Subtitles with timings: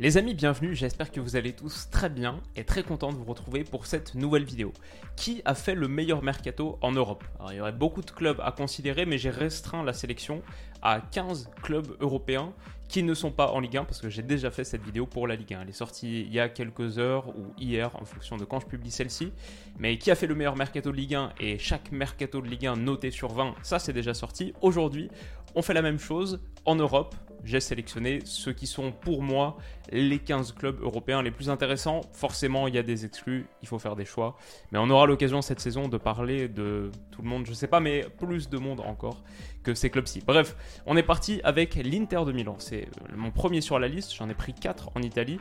[0.00, 3.24] Les amis, bienvenue, j'espère que vous allez tous très bien et très content de vous
[3.26, 4.72] retrouver pour cette nouvelle vidéo.
[5.14, 7.22] Qui a fait le meilleur mercato en Europe?
[7.50, 10.40] Il y aurait beaucoup de clubs à considérer, mais j'ai restreint la sélection
[10.80, 12.54] à 15 clubs européens
[12.88, 15.28] qui ne sont pas en Ligue 1 parce que j'ai déjà fait cette vidéo pour
[15.28, 15.60] la Ligue 1.
[15.60, 18.66] Elle est sortie il y a quelques heures ou hier en fonction de quand je
[18.66, 19.34] publie celle-ci.
[19.78, 22.68] Mais qui a fait le meilleur mercato de Ligue 1 et chaque mercato de Ligue
[22.68, 24.54] 1 noté sur 20, ça c'est déjà sorti.
[24.62, 25.10] Aujourd'hui,
[25.54, 29.56] on fait la même chose en Europe j'ai sélectionné ceux qui sont pour moi
[29.90, 32.02] les 15 clubs européens les plus intéressants.
[32.12, 34.36] Forcément, il y a des exclus, il faut faire des choix.
[34.72, 37.80] Mais on aura l'occasion cette saison de parler de tout le monde, je sais pas,
[37.80, 39.22] mais plus de monde encore
[39.62, 40.22] que ces clubs-ci.
[40.26, 40.56] Bref,
[40.86, 42.56] on est parti avec l'Inter de Milan.
[42.58, 45.38] C'est mon premier sur la liste, j'en ai pris 4 en Italie.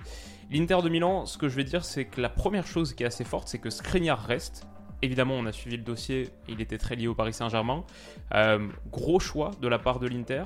[0.52, 3.08] L'Inter de Milan, ce que je vais dire, c'est que la première chose qui est
[3.08, 4.68] assez forte, c'est que Skriniar reste.
[5.02, 7.86] Évidemment, on a suivi le dossier, il était très lié au Paris Saint-Germain.
[8.34, 10.44] Euh, gros choix de la part de l'Inter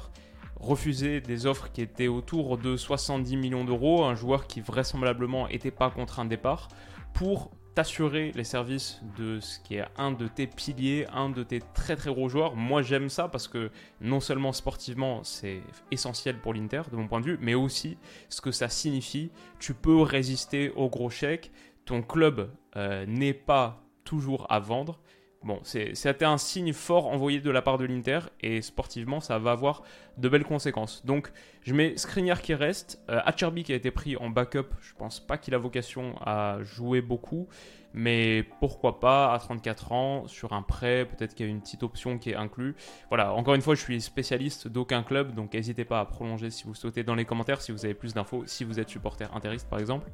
[0.64, 5.72] refuser des offres qui étaient autour de 70 millions d'euros, un joueur qui vraisemblablement n'était
[5.72, 6.70] pas contre un départ,
[7.14, 11.60] pour t'assurer les services de ce qui est un de tes piliers, un de tes
[11.74, 12.56] très très gros joueurs.
[12.56, 15.62] Moi j'aime ça parce que non seulement sportivement c'est
[15.92, 17.98] essentiel pour l'Inter de mon point de vue, mais aussi
[18.30, 19.32] ce que ça signifie.
[19.60, 21.52] Tu peux résister aux gros chèques,
[21.86, 25.00] ton club euh, n'est pas toujours à vendre
[25.44, 29.52] Bon, c'était un signe fort envoyé de la part de l'Inter et sportivement, ça va
[29.52, 29.84] avoir
[30.18, 31.06] de belles conséquences.
[31.06, 33.20] Donc, je mets Skriniar qui reste, euh,
[33.64, 34.70] qui a été pris en backup.
[34.82, 37.50] Je pense pas qu'il a vocation à jouer beaucoup,
[37.94, 41.84] mais pourquoi pas à 34 ans sur un prêt, peut-être qu'il y a une petite
[41.84, 42.76] option qui est inclue.
[43.10, 46.64] Voilà, encore une fois, je suis spécialiste d'aucun club, donc n'hésitez pas à prolonger si
[46.64, 49.70] vous souhaitez dans les commentaires si vous avez plus d'infos, si vous êtes supporter interiste
[49.70, 50.10] par exemple.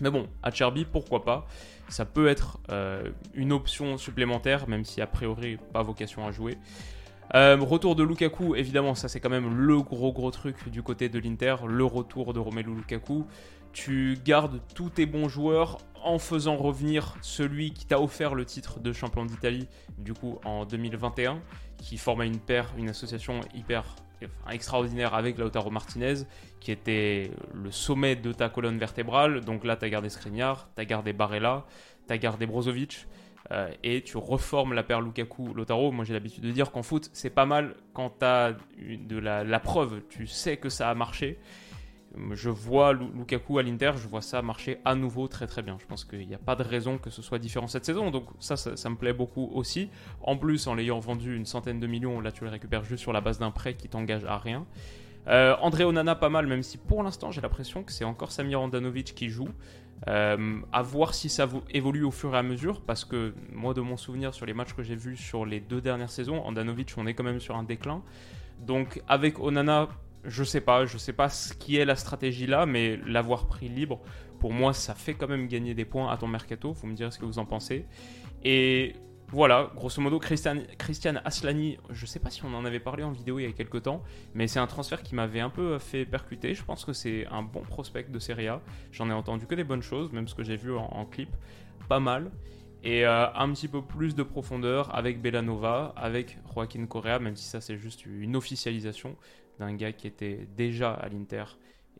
[0.00, 1.46] Mais bon, Acerbi, pourquoi pas?
[1.88, 6.56] Ça peut être euh, une option supplémentaire, même si a priori pas vocation à jouer.
[7.34, 11.08] Euh, retour de Lukaku, évidemment, ça c'est quand même le gros gros truc du côté
[11.08, 13.26] de l'Inter, le retour de Romelu Lukaku.
[13.72, 18.80] Tu gardes tous tes bons joueurs en faisant revenir celui qui t'a offert le titre
[18.80, 19.66] de champion d'Italie,
[19.98, 21.40] du coup en 2021,
[21.78, 23.84] qui formait une paire, une association hyper
[24.50, 26.24] extraordinaire avec Lautaro Martinez,
[26.60, 29.40] qui était le sommet de ta colonne vertébrale.
[29.40, 31.64] Donc là, tu as gardé Skriniar, tu as gardé Barella,
[32.06, 33.06] tu as gardé Brozovic.
[33.50, 35.90] Euh, et tu reformes la paire Lukaku-Lautaro.
[35.90, 39.60] Moi, j'ai l'habitude de dire qu'en foot, c'est pas mal quand tu as de la,
[39.60, 41.38] preuve, tu sais que ça a marché.
[42.32, 45.76] Je vois Lukaku à l'Inter, je vois ça marcher à nouveau très très bien.
[45.80, 48.26] Je pense qu'il n'y a pas de raison que ce soit différent cette saison, donc
[48.38, 49.88] ça, ça, me plaît beaucoup aussi.
[50.20, 53.12] En plus, en l'ayant vendu une centaine de millions, là tu le récupères juste sur
[53.12, 54.66] la base d'un prêt qui t'engage à rien.
[55.28, 58.60] Euh, André Onana pas mal, même si pour l'instant j'ai l'impression que c'est encore Samir
[58.60, 59.48] Andanovic qui joue.
[60.08, 63.80] Euh, à voir si ça évolue au fur et à mesure, parce que moi de
[63.80, 67.06] mon souvenir sur les matchs que j'ai vus sur les deux dernières saisons, Andanovic on
[67.06, 68.02] est quand même sur un déclin.
[68.66, 69.88] Donc avec Onana,
[70.24, 73.68] je sais pas, je sais pas ce qui est la stratégie là, mais l'avoir pris
[73.68, 74.00] libre,
[74.38, 76.74] pour moi, ça fait quand même gagner des points à ton mercato.
[76.74, 77.86] Faut me dire ce que vous en pensez.
[78.42, 78.96] Et
[79.28, 83.38] voilà, grosso modo, Christian Aslani, je sais pas si on en avait parlé en vidéo
[83.38, 84.02] il y a quelques temps,
[84.34, 86.54] mais c'est un transfert qui m'avait un peu fait percuter.
[86.54, 88.60] Je pense que c'est un bon prospect de Serie A.
[88.90, 91.30] J'en ai entendu que des bonnes choses, même ce que j'ai vu en, clip,
[91.88, 92.30] pas mal.
[92.82, 97.44] Et euh, un petit peu plus de profondeur avec Bellanova, avec Joaquin Correa, même si
[97.44, 99.16] ça c'est juste une officialisation
[99.62, 101.44] d'un gars qui était déjà à l'Inter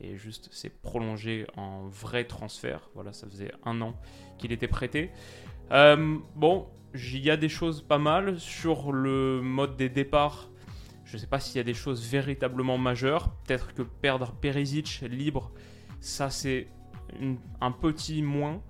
[0.00, 2.90] et juste s'est prolongé en vrai transfert.
[2.94, 3.94] Voilà, ça faisait un an
[4.38, 5.10] qu'il était prêté.
[5.70, 10.50] Euh, bon, il y a des choses pas mal sur le mode des départs.
[11.04, 13.30] Je ne sais pas s'il y a des choses véritablement majeures.
[13.44, 15.52] Peut-être que perdre Perisic libre,
[16.00, 16.69] ça c'est
[17.60, 18.60] un petit moins.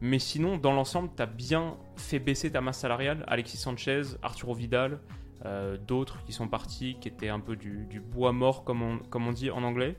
[0.00, 3.24] Mais sinon, dans l'ensemble, tu as bien fait baisser ta masse salariale.
[3.26, 5.00] Alexis Sanchez, Arturo Vidal,
[5.44, 9.50] euh, d'autres qui sont partis, qui étaient un peu du, bois mort, comme on, dit
[9.50, 9.96] en anglais.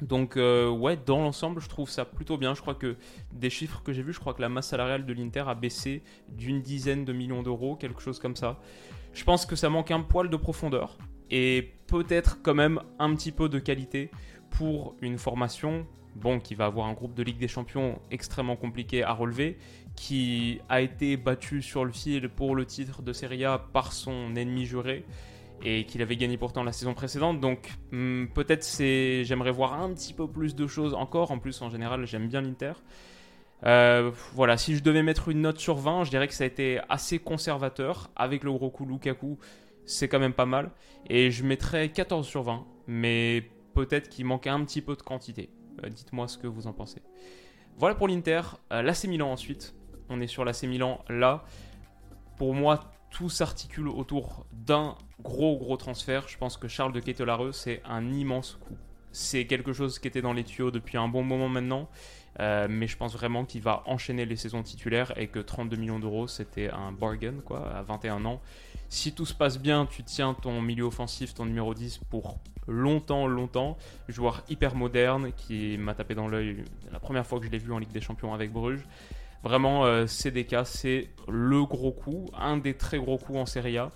[0.00, 2.54] Donc euh, ouais, dans l'ensemble, je trouve ça plutôt bien.
[2.54, 2.96] Je crois que
[3.32, 6.02] des chiffres que j'ai vus, je crois que la masse salariale de l'Inter a baissé
[6.28, 8.58] d'une dizaine de millions d'euros, quelque chose comme ça.
[9.12, 10.98] Je pense que ça manque un poil de profondeur
[11.30, 14.10] et peut-être quand même un petit peu de qualité
[14.50, 19.02] pour une formation bon, qui va avoir un groupe de Ligue des Champions extrêmement compliqué
[19.02, 19.58] à relever,
[19.98, 24.36] qui a été battu sur le fil pour le titre de Serie A par son
[24.36, 25.04] ennemi juré.
[25.64, 27.40] et qu'il avait gagné pourtant la saison précédente.
[27.40, 31.32] Donc hmm, peut-être c'est, j'aimerais voir un petit peu plus de choses encore.
[31.32, 32.74] En plus, en général, j'aime bien l'Inter.
[33.66, 36.46] Euh, voilà, si je devais mettre une note sur 20, je dirais que ça a
[36.46, 38.08] été assez conservateur.
[38.14, 39.36] Avec le gros coup Lukaku,
[39.84, 40.70] c'est quand même pas mal.
[41.10, 45.50] Et je mettrais 14 sur 20, mais peut-être qu'il manquait un petit peu de quantité.
[45.84, 47.02] Euh, dites-moi ce que vous en pensez.
[47.78, 48.42] Voilà pour l'Inter.
[48.72, 49.74] Euh, L'AC Milan ensuite.
[50.08, 51.44] On est sur l'AC Milan là.
[52.36, 56.28] Pour moi, tout s'articule autour d'un gros gros transfert.
[56.28, 58.76] Je pense que Charles de Ketelareux, c'est un immense coup.
[59.10, 61.88] C'est quelque chose qui était dans les tuyaux depuis un bon moment maintenant.
[62.40, 65.98] Euh, mais je pense vraiment qu'il va enchaîner les saisons titulaires et que 32 millions
[65.98, 68.40] d'euros, c'était un bargain quoi, à 21 ans.
[68.88, 72.38] Si tout se passe bien, tu tiens ton milieu offensif, ton numéro 10 pour
[72.68, 73.76] longtemps, longtemps.
[74.08, 77.72] Joueur hyper moderne qui m'a tapé dans l'œil la première fois que je l'ai vu
[77.72, 78.86] en Ligue des Champions avec Bruges.
[79.42, 83.90] Vraiment, euh, CDK, c'est le gros coup, un des très gros coups en Serie A.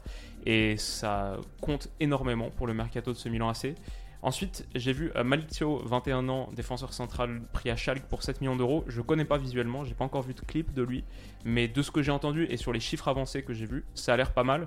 [0.45, 3.75] Et ça compte énormément pour le mercato de ce Milan AC.
[4.23, 8.55] Ensuite, j'ai vu euh, Malizio, 21 ans, défenseur central, pris à Schalke pour 7 millions
[8.55, 8.85] d'euros.
[8.87, 11.03] Je connais pas visuellement, j'ai pas encore vu de clip de lui,
[11.45, 14.15] mais de ce que j'ai entendu et sur les chiffres avancés que j'ai vus, ça
[14.15, 14.67] a l'air pas mal.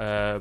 [0.00, 0.40] Euh,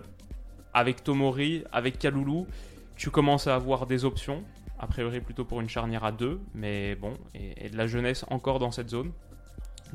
[0.73, 2.47] avec Tomori, avec Kaloulou,
[2.95, 4.43] tu commences à avoir des options.
[4.79, 8.57] A priori plutôt pour une charnière à 2, mais bon, et, de la jeunesse encore
[8.57, 9.11] dans cette zone.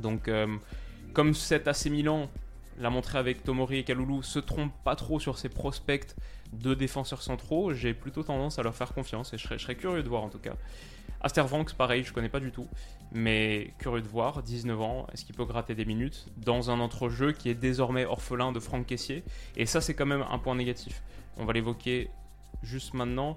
[0.00, 0.46] Donc, euh,
[1.12, 2.28] comme cet AC Milan
[2.78, 6.14] l'a montré avec Tomori et Kaloulou, se trompe pas trop sur ses prospects
[6.52, 10.08] de défenseurs centraux, j'ai plutôt tendance à leur faire confiance et je serais, curieux de
[10.08, 10.54] voir en tout cas.
[11.22, 12.66] Astervanks, pareil, je connais pas du tout,
[13.12, 17.32] mais curieux de voir, 19 ans, est-ce qu'il peut gratter des minutes dans un entrejeu
[17.32, 19.22] qui est désormais orphelin de Franck Caissier
[19.56, 21.02] Et ça, c'est quand même un point négatif.
[21.36, 22.08] On va l'évoquer
[22.62, 23.36] juste maintenant.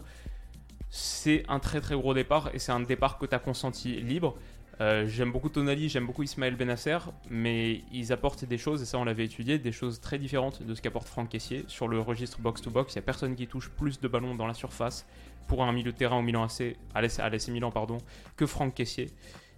[0.89, 4.37] C'est un très très gros départ et c'est un départ que tu as consenti libre.
[4.81, 6.97] Euh, j'aime beaucoup Tonali, j'aime beaucoup Ismaël Benasser,
[7.29, 10.73] mais ils apportent des choses, et ça on l'avait étudié, des choses très différentes de
[10.73, 11.63] ce qu'apporte Franck Caissier.
[11.67, 14.53] Sur le registre box-to-box, il n'y a personne qui touche plus de ballons dans la
[14.53, 15.05] surface
[15.47, 17.99] pour un milieu de terrain au Milan AC, à l'AC Milan pardon,
[18.35, 19.11] que Franck Caissier.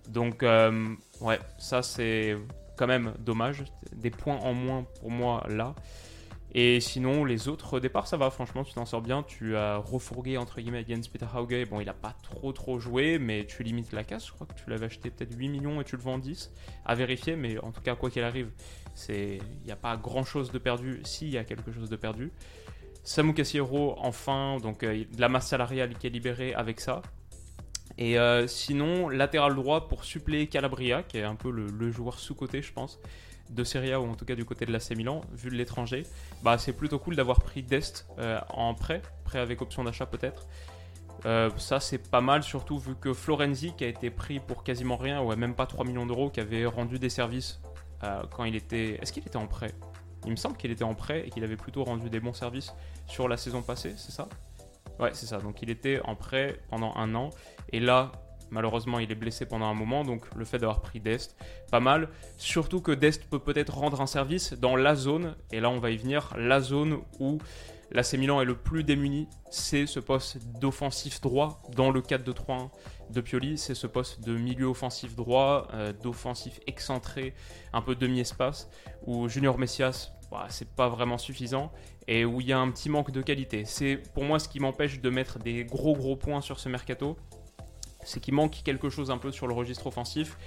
[0.10, 2.38] Donc euh, ouais, ça c'est
[2.76, 3.64] quand même dommage,
[3.96, 5.76] des points en moins pour moi là.
[6.58, 9.24] Et sinon, les autres départs, ça va, franchement, tu t'en sors bien.
[9.24, 11.68] Tu as refourgué, entre guillemets, Jens Peter Hauge.
[11.70, 14.28] Bon, il a pas trop trop joué, mais tu limites la casse.
[14.28, 16.54] Je crois que tu l'avais acheté peut-être 8 millions et tu le vends 10.
[16.86, 18.52] À vérifier, mais en tout cas, quoi qu'il arrive,
[19.10, 22.32] il n'y a pas grand chose de perdu s'il y a quelque chose de perdu.
[23.04, 27.02] Samu Cassiero, enfin, donc euh, de la masse salariale qui est libérée avec ça.
[27.98, 32.18] Et euh, sinon, latéral droit pour suppléer Calabria, qui est un peu le, le joueur
[32.18, 32.98] sous-côté, je pense
[33.50, 36.04] de Serie A ou en tout cas du côté de l'AC Milan, vu de l'étranger,
[36.44, 40.48] bah c'est plutôt cool d'avoir pris Dest euh, en prêt, prêt avec option d'achat peut-être.
[41.26, 44.98] Euh, ça c'est pas mal, surtout vu que Florenzi, qui a été pris pour quasiment
[44.98, 47.62] rien, ou même pas 3 millions d'euros, qui avait rendu des services
[48.04, 49.00] euh, quand il était.
[49.02, 49.74] Est-ce qu'il était en prêt?
[50.26, 52.74] Il me semble qu'il était en prêt et qu'il avait plutôt rendu des bons services
[53.08, 54.28] sur la saison passée, c'est ça?
[55.00, 55.38] Ouais, c'est ça.
[55.38, 57.30] Donc il était en prêt pendant un an.
[57.72, 58.12] Et là,
[58.56, 61.36] Malheureusement, il est blessé pendant un moment, donc le fait d'avoir pris Dest,
[61.70, 62.08] pas mal.
[62.38, 65.92] Surtout que Dest peut peut-être rendre un service dans la zone, et là on va
[65.92, 67.40] y venir, la zone où
[67.92, 72.70] l'AC Milan est le plus démuni, c'est ce poste d'offensif droit dans le 4-2-3-1
[73.10, 77.34] de Pioli, c'est ce poste de milieu offensif droit, euh, d'offensif excentré,
[77.74, 78.70] un peu demi-espace,
[79.06, 81.74] où Junior Messias, bah, c'est pas vraiment suffisant,
[82.08, 83.66] et où il y a un petit manque de qualité.
[83.66, 87.18] C'est pour moi ce qui m'empêche de mettre des gros gros points sur ce mercato
[88.06, 90.38] c'est qu'il manque quelque chose un peu sur le registre offensif.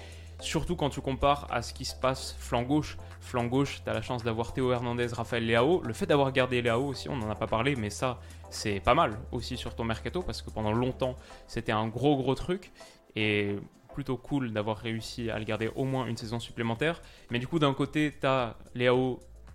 [0.41, 2.97] Surtout quand tu compares à ce qui se passe flanc gauche.
[3.21, 5.83] Flanc gauche, tu as la chance d'avoir Théo Hernandez, Raphaël Leao.
[5.83, 8.95] Le fait d'avoir gardé Leao aussi, on n'en a pas parlé, mais ça, c'est pas
[8.95, 11.17] mal aussi sur ton mercato parce que pendant longtemps,
[11.49, 12.71] c'était un gros gros truc.
[13.17, 13.57] Et
[13.93, 17.03] plutôt cool d'avoir réussi à le garder au moins une saison supplémentaire.
[17.33, 18.57] Mais du coup, d'un côté, tu as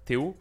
[0.05, 0.35] Théo.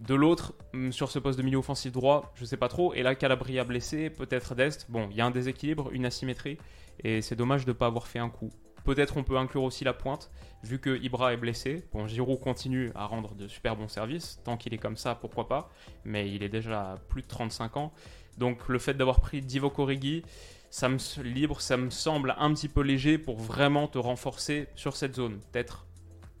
[0.00, 2.92] De l'autre, mm, sur ce poste de milieu offensif droit, je sais pas trop.
[2.92, 4.86] Et là, Calabria blessé, peut-être Dest.
[4.90, 6.58] Bon, il y a un déséquilibre, une asymétrie.
[7.04, 8.50] Et c'est dommage de ne pas avoir fait un coup.
[8.84, 10.30] Peut-être on peut inclure aussi la pointe,
[10.62, 11.84] vu que Ibra est blessé.
[11.92, 14.40] Bon, Giroud continue à rendre de super bons services.
[14.44, 15.70] Tant qu'il est comme ça, pourquoi pas.
[16.04, 17.92] Mais il est déjà plus de 35 ans.
[18.38, 20.22] Donc le fait d'avoir pris Divo Origi,
[20.70, 24.96] ça me libre, ça me semble un petit peu léger pour vraiment te renforcer sur
[24.96, 25.40] cette zone.
[25.50, 25.86] Peut-être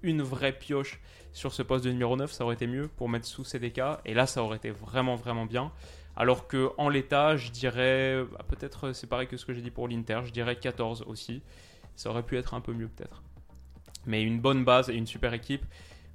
[0.02, 1.00] une vraie pioche
[1.32, 3.80] sur ce poste de numéro 9, ça aurait été mieux pour mettre sous CDK.
[4.04, 5.72] Et là, ça aurait été vraiment, vraiment bien.
[6.16, 9.70] Alors que en l'état, je dirais, bah, peut-être c'est pareil que ce que j'ai dit
[9.70, 11.42] pour l'Inter, je dirais 14 aussi.
[11.94, 13.22] Ça aurait pu être un peu mieux peut-être.
[14.06, 15.64] Mais une bonne base et une super équipe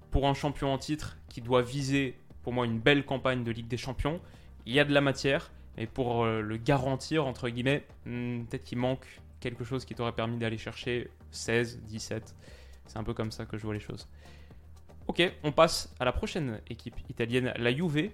[0.10, 3.68] pour un champion en titre qui doit viser pour moi une belle campagne de Ligue
[3.68, 4.20] des Champions.
[4.66, 8.64] Il y a de la matière, et pour euh, le garantir, entre guillemets, hmm, peut-être
[8.64, 9.06] qu'il manque
[9.40, 12.36] quelque chose qui t'aurait permis d'aller chercher 16, 17.
[12.88, 14.08] C'est un peu comme ça que je vois les choses.
[15.08, 18.12] Ok, on passe à la prochaine équipe italienne, la Juve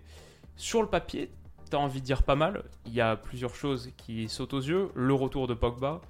[0.56, 1.30] Sur le papier,
[1.70, 2.64] t'as envie de dire pas mal.
[2.86, 4.90] Il y a plusieurs choses qui sautent aux yeux.
[4.96, 6.02] Le retour de Pogba.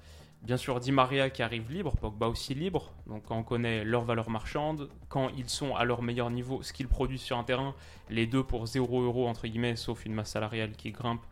[0.42, 2.92] Bien sûr, Di Maria qui arrive libre, Pogba aussi libre.
[3.08, 6.86] Donc, on connaît leur valeur marchande, quand ils sont à leur meilleur niveau, ce qu'ils
[6.86, 7.74] produisent sur un terrain,
[8.08, 11.22] les deux pour 0 euros, entre guillemets, sauf une masse salariale qui grimpe,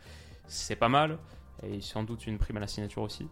[0.49, 1.19] c'est pas mal.
[1.63, 3.29] Et sans doute une prime à la signature aussi.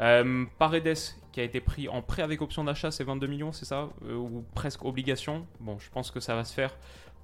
[0.00, 0.98] Euh, Paredes
[1.32, 3.88] qui a été pris en prêt avec option d'achat, c'est 22 millions, c'est ça?
[4.06, 5.46] Euh, Ou presque obligation?
[5.60, 6.76] Bon, je pense que ça va se faire.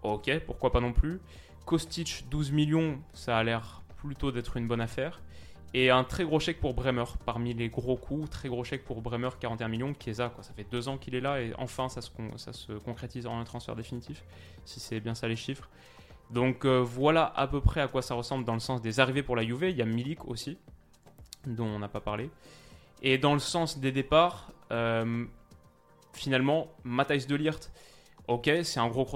[0.02, 1.21] Ok, pourquoi pas non plus.
[1.64, 5.21] Kostic, 12 millions, ça a l'air plutôt d'être une bonne affaire.
[5.73, 9.02] Et un très gros chèque pour Bremer, parmi les gros coups, très gros chèque pour
[9.02, 12.00] Bremer, 41 millions, Chiesa, quoi, ça fait deux ans qu'il est là et enfin ça
[12.00, 14.25] se, concrétise en un transfert définitif,
[14.64, 15.69] si c'est bien ça les chiffres.
[16.31, 19.23] Donc euh, voilà à peu près à quoi ça ressemble dans le sens des arrivées
[19.23, 19.64] pour la Juve.
[19.71, 20.59] Il y a Milik aussi,
[21.47, 22.31] dont on n'a pas parlé.
[23.02, 25.25] Et dans le sens des départs, euh,
[26.12, 27.61] finalement, Matthijs de Liert,
[28.26, 29.07] ok, c'est un gros,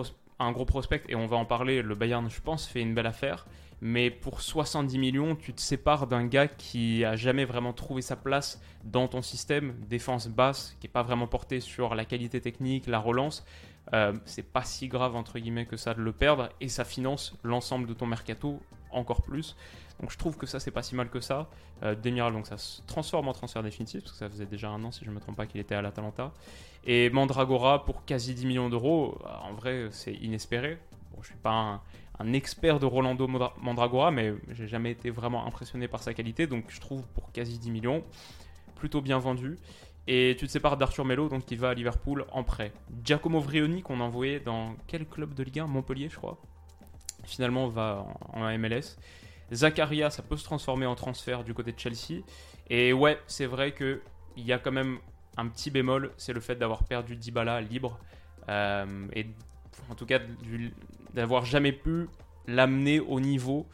[0.44, 1.82] un gros prospect et on va en parler.
[1.82, 3.46] Le Bayern, je pense, fait une belle affaire.
[3.80, 8.16] Mais pour 70 millions, tu te sépares d'un gars qui a jamais vraiment trouvé sa
[8.16, 12.86] place dans ton système, défense basse, qui n'est pas vraiment porté sur la qualité technique,
[12.86, 13.44] la relance.
[13.92, 17.36] Euh, c'est pas si grave entre guillemets que ça de le perdre et ça finance
[17.42, 19.56] l'ensemble de ton mercato encore plus.
[20.00, 21.48] Donc je trouve que ça c'est pas si mal que ça.
[21.82, 24.82] Euh, Demiral donc ça se transforme en transfert définitif parce que ça faisait déjà un
[24.84, 26.32] an si je me trompe pas qu'il était à l'Atalanta.
[26.84, 30.78] Et Mandragora pour quasi 10 millions d'euros, en vrai c'est inespéré.
[31.12, 31.80] Bon, je suis pas un,
[32.18, 36.64] un expert de Rolando Mandragora, mais j'ai jamais été vraiment impressionné par sa qualité, donc
[36.68, 38.04] je trouve pour quasi 10 millions,
[38.76, 39.58] plutôt bien vendu.
[40.06, 42.72] Et tu te sépares d'Arthur Melo, donc qui va à Liverpool en prêt.
[43.02, 46.38] Giacomo Vrioni, qu'on a envoyé dans quel club de Ligue 1 Montpellier, je crois.
[47.24, 48.98] Finalement, va en, MLS.
[49.52, 52.22] Zakaria, ça peut se transformer en transfert du côté de Chelsea.
[52.70, 54.00] Et ouais, c'est vrai qu'il
[54.36, 54.98] y a quand même
[55.36, 57.98] un petit bémol, c'est le fait d'avoir perdu Dybala libre.
[58.48, 59.26] Euh, et
[59.90, 60.18] en tout cas
[61.12, 62.08] d'avoir jamais pu
[62.46, 63.66] l'amener au niveau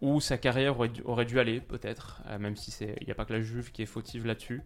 [0.00, 3.32] où sa carrière aurait dû, aller, peut-être, euh, même si il n'y a pas que
[3.32, 4.62] la Juve qui est fautive là-dessus.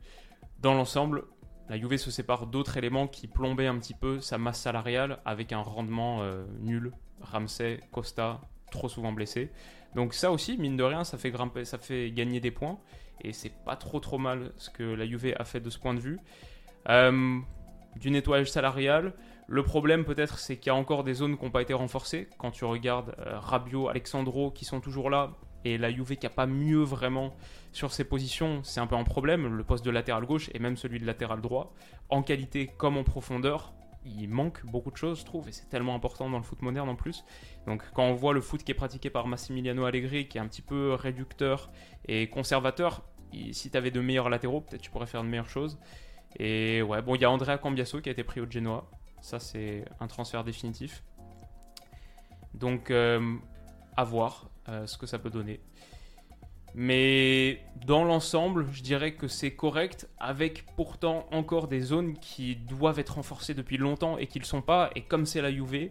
[0.60, 1.24] Dans l'ensemble,
[1.68, 5.52] la Juve se sépare d'autres éléments qui plombaient un petit peu sa masse salariale avec
[5.52, 6.92] un rendement euh, nul.
[7.22, 8.40] Ramsey, Costa,
[8.70, 9.50] trop souvent blessés.
[9.94, 12.78] Donc ça aussi, mine de rien, ça fait grimper, ça fait gagner des points
[13.20, 15.94] et c'est pas trop trop mal ce que la Juve a fait de ce point
[15.94, 16.18] de vue.
[16.88, 17.38] Euh,
[17.96, 19.12] du nettoyage salarial,
[19.48, 22.28] le problème peut-être c'est qu'il y a encore des zones qui n'ont pas été renforcées.
[22.38, 25.32] Quand tu regardes euh, Rabiot, Alexandro qui sont toujours là
[25.64, 27.34] et la Juve qui n'a pas mieux vraiment
[27.72, 29.46] sur ses positions, c'est un peu un problème.
[29.56, 31.72] Le poste de latéral gauche et même celui de latéral droit,
[32.08, 33.72] en qualité comme en profondeur,
[34.04, 36.88] il manque beaucoup de choses, je trouve, et c'est tellement important dans le foot moderne
[36.88, 37.24] en plus.
[37.66, 40.48] Donc quand on voit le foot qui est pratiqué par Massimiliano Allegri, qui est un
[40.48, 41.70] petit peu réducteur
[42.06, 43.02] et conservateur,
[43.52, 45.78] si tu avais de meilleurs latéraux, peut-être tu pourrais faire de meilleures choses.
[46.38, 48.88] Et ouais, bon, il y a Andrea Cambiasso qui a été pris au Genoa.
[49.20, 51.02] Ça, c'est un transfert définitif.
[52.54, 53.36] Donc, euh,
[53.96, 55.60] à voir euh, ce que ça peut donner.
[56.74, 62.98] Mais dans l'ensemble, je dirais que c'est correct, avec pourtant encore des zones qui doivent
[62.98, 64.90] être renforcées depuis longtemps et qui ne le sont pas.
[64.94, 65.90] Et comme c'est la UV,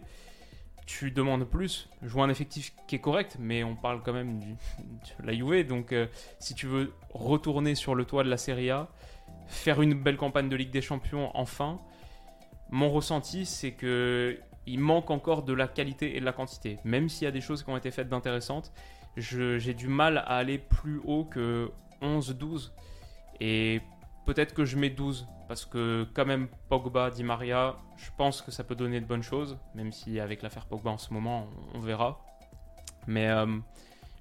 [0.86, 1.88] tu demandes plus.
[2.02, 5.64] Je vois un effectif qui est correct, mais on parle quand même de la UV.
[5.64, 6.06] Donc, euh,
[6.40, 8.88] si tu veux retourner sur le toit de la Serie A,
[9.46, 11.78] faire une belle campagne de Ligue des Champions enfin,
[12.70, 16.78] mon ressenti, c'est que il manque encore de la qualité et de la quantité.
[16.84, 18.72] Même s'il y a des choses qui ont été faites d'intéressantes,
[19.16, 22.70] j'ai du mal à aller plus haut que 11-12.
[23.40, 23.80] Et
[24.26, 28.50] peut-être que je mets 12, parce que quand même Pogba, Di Maria, je pense que
[28.50, 31.80] ça peut donner de bonnes choses, même si avec l'affaire Pogba en ce moment, on,
[31.80, 32.24] verra.
[33.06, 33.46] Mais euh,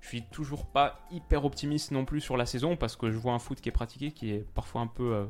[0.01, 3.33] je suis toujours pas hyper optimiste non plus sur la saison, parce que je vois
[3.33, 5.13] un foot qui est pratiqué, qui est parfois un peu...
[5.13, 5.25] Euh,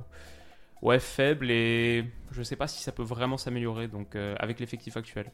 [0.82, 4.98] ouais, faible et je sais pas si ça peut vraiment s'améliorer donc euh, avec l'effectif
[4.98, 5.32] actuel.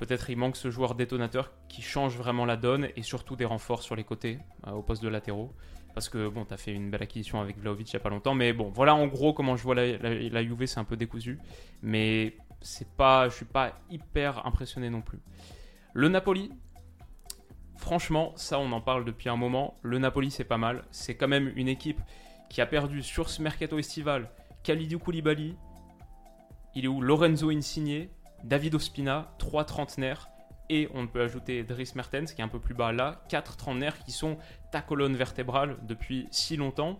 [0.00, 3.82] Peut-être il manque ce joueur détonateur qui change vraiment la donne et surtout des renforts
[3.82, 5.52] sur les côtés euh, au poste de latéraux.
[5.92, 8.08] Parce que bon, tu as fait une belle acquisition avec Vlaovic il n'y a pas
[8.08, 11.38] longtemps, mais bon, voilà en gros comment je vois la, la, c'est un peu décousu,
[11.82, 15.18] mais c'est pas, je suis pas hyper impressionné non plus.
[15.92, 16.50] Le Napoli,
[17.76, 19.74] franchement, ça on en parle depuis un moment.
[19.82, 22.00] Le Napoli c'est pas mal, c'est quand même une équipe
[22.48, 24.30] qui a perdu sur ce mercato estival
[24.62, 25.56] Khalidou Koulibaly,
[26.74, 27.02] il est où?
[27.02, 28.08] Lorenzo Insigne,
[28.44, 30.30] David Ospina, trois trentenaires,
[30.70, 33.98] et on peut ajouter Dries Mertens qui est un peu plus bas là, quatre trentenaires
[33.98, 34.38] qui sont
[34.70, 36.96] ta colonne vertébrale depuis si longtemps.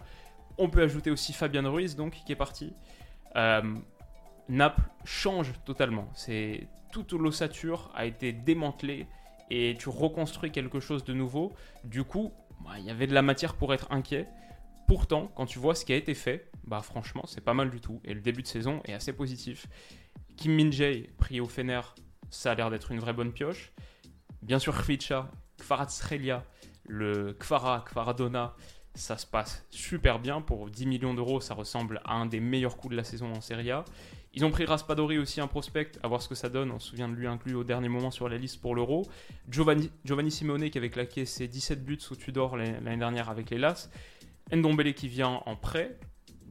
[0.59, 2.75] On peut ajouter aussi Fabian Ruiz donc qui est parti.
[3.37, 3.63] Euh,
[4.49, 6.09] Naples change totalement.
[6.15, 9.07] C'est toute l'ossature a été démantelée
[9.51, 11.53] et tu reconstruis quelque chose de nouveau.
[11.85, 12.33] Du coup,
[12.65, 14.27] bah, il y avait de la matière pour être inquiet.
[14.89, 17.81] Pourtant, quand tu vois ce qui a été fait, bah franchement, c'est pas mal du
[17.81, 18.01] tout.
[18.05, 19.69] Et le début de saison est assez positif.
[20.37, 21.81] Kim Min Jae, pris au Fener,
[22.31, 23.73] ça a l'air d'être une vraie bonne pioche.
[24.43, 26.45] Bien sûr, Kvicha, Kvaratskhelia,
[26.87, 28.55] le Kvara, Kvaradona,
[28.95, 30.41] ça se passe super bien.
[30.41, 33.41] Pour 10 millions d'euros, ça ressemble à un des meilleurs coups de la saison en
[33.41, 33.85] Serie A.
[34.33, 36.71] Ils ont pris Raspadori aussi, un prospect, à voir ce que ça donne.
[36.71, 39.09] On se souvient de lui inclus au dernier moment sur la liste pour l'Euro.
[39.49, 43.59] Giovanni, Giovanni Simeone qui avait claqué ses 17 buts sous Tudor l'année dernière avec les
[43.59, 43.91] Las.
[44.53, 45.99] Ndombele qui vient en prêt.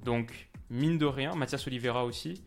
[0.04, 2.44] Donc, mine de rien, Mathias Oliveira aussi.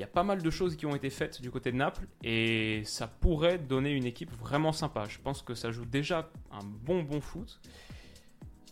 [0.00, 2.06] Il y a pas mal de choses qui ont été faites du côté de Naples
[2.24, 5.04] et ça pourrait donner une équipe vraiment sympa.
[5.06, 7.60] Je pense que ça joue déjà un bon bon foot.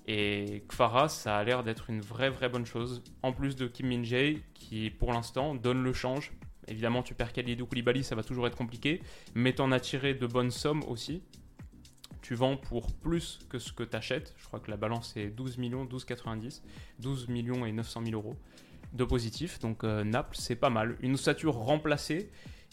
[0.06, 3.02] Et Kfara, ça a l'air d'être une vraie vraie bonne chose.
[3.22, 6.32] En plus de Kim Min Jae, qui pour l'instant donne le change.
[6.66, 9.02] Évidemment, tu perds Khalidou Koulibaly, ça va toujours être compliqué.
[9.34, 11.22] Mais t'en as tiré de bonnes sommes aussi.
[12.22, 14.34] Tu vends pour plus que ce que tu achètes.
[14.38, 16.62] Je crois que la balance est 12 millions, 12,90.
[17.00, 18.38] 12 millions et 900 000 euros
[18.92, 19.58] de positif.
[19.58, 20.96] Donc euh, Naples, c'est pas mal.
[21.00, 22.30] Une ossature remplacée.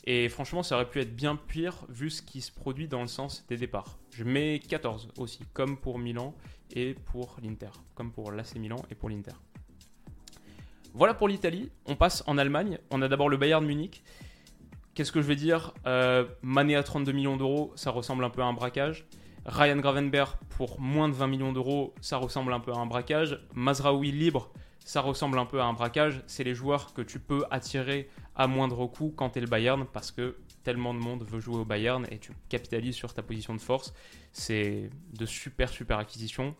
[0.07, 3.07] Et franchement, ça aurait pu être bien pire vu ce qui se produit dans le
[3.07, 3.98] sens des départs.
[4.12, 6.36] Je mets 14 aussi, comme pour Milan
[6.72, 7.72] et pour l'Inter.
[7.95, 9.34] Comme pour l'AC Milan et pour l'Inter.
[10.93, 11.72] Voilà pour l'Italie.
[11.86, 12.77] On passe en Allemagne.
[12.91, 14.03] On a d'abord le Bayern Munich.
[14.93, 15.74] Qu'est-ce que je vais dire?
[15.88, 19.05] Euh, Mané à 32 millions d'euros, ça ressemble un peu à un braquage.
[19.45, 23.39] Ryan Gravenberg pour moins de 20 millions d'euros, ça ressemble un peu à un braquage.
[23.53, 24.53] Mazraoui libre,
[24.85, 26.21] ça ressemble un peu à un braquage.
[26.27, 29.85] C'est les joueurs que tu peux attirer à moindre coût quand tu es le Bayern
[29.91, 33.55] parce que tellement de monde veut jouer au Bayern et tu capitalises sur ta position
[33.55, 33.93] de force.
[34.31, 36.55] C'est de super super acquisitions.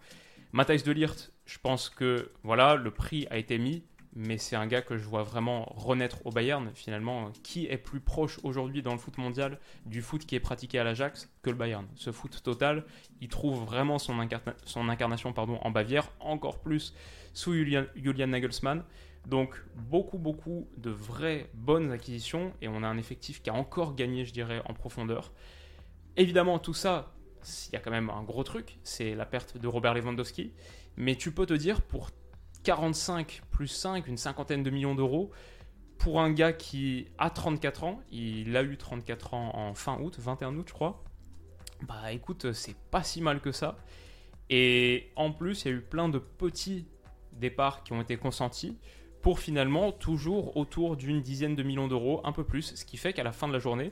[0.52, 3.84] Matthijs de Ligt, je pense que voilà, le prix a été mis
[4.16, 6.72] mais c'est un gars que je vois vraiment renaître au Bayern.
[6.74, 10.80] Finalement, qui est plus proche aujourd'hui dans le foot mondial du foot qui est pratiqué
[10.80, 12.86] à l'Ajax que le Bayern Ce foot total,
[13.20, 14.16] il trouve vraiment son,
[14.64, 16.94] son incarnation pardon, en Bavière, encore plus
[17.36, 17.86] sous Julian,
[18.28, 18.84] Nagelsmann.
[19.28, 23.96] Donc beaucoup, beaucoup de vraies bonnes acquisitions et on a un effectif qui a encore
[23.96, 25.32] gagné, je dirais, en profondeur.
[26.16, 27.14] Évidemment, tout ça,
[27.68, 30.54] il y a quand même un gros truc, c'est la perte de Robert Lewandowski.
[30.98, 32.12] Mais tu peux te dire, pour
[32.64, 35.32] 45 plus 5, une cinquantaine de millions d'euros
[35.98, 38.02] pour un gars qui a 34 ans.
[38.12, 41.04] Il a eu 34 ans en fin août, 21 août, je crois.
[41.82, 43.78] Bah écoute, c'est pas si mal que ça.
[44.50, 46.88] Et en plus, il y a eu plein de petits
[47.36, 48.78] départs qui ont été consentis
[49.22, 52.76] pour finalement toujours autour d'une dizaine de millions d'euros, un peu plus.
[52.76, 53.92] Ce qui fait qu'à la fin de la journée,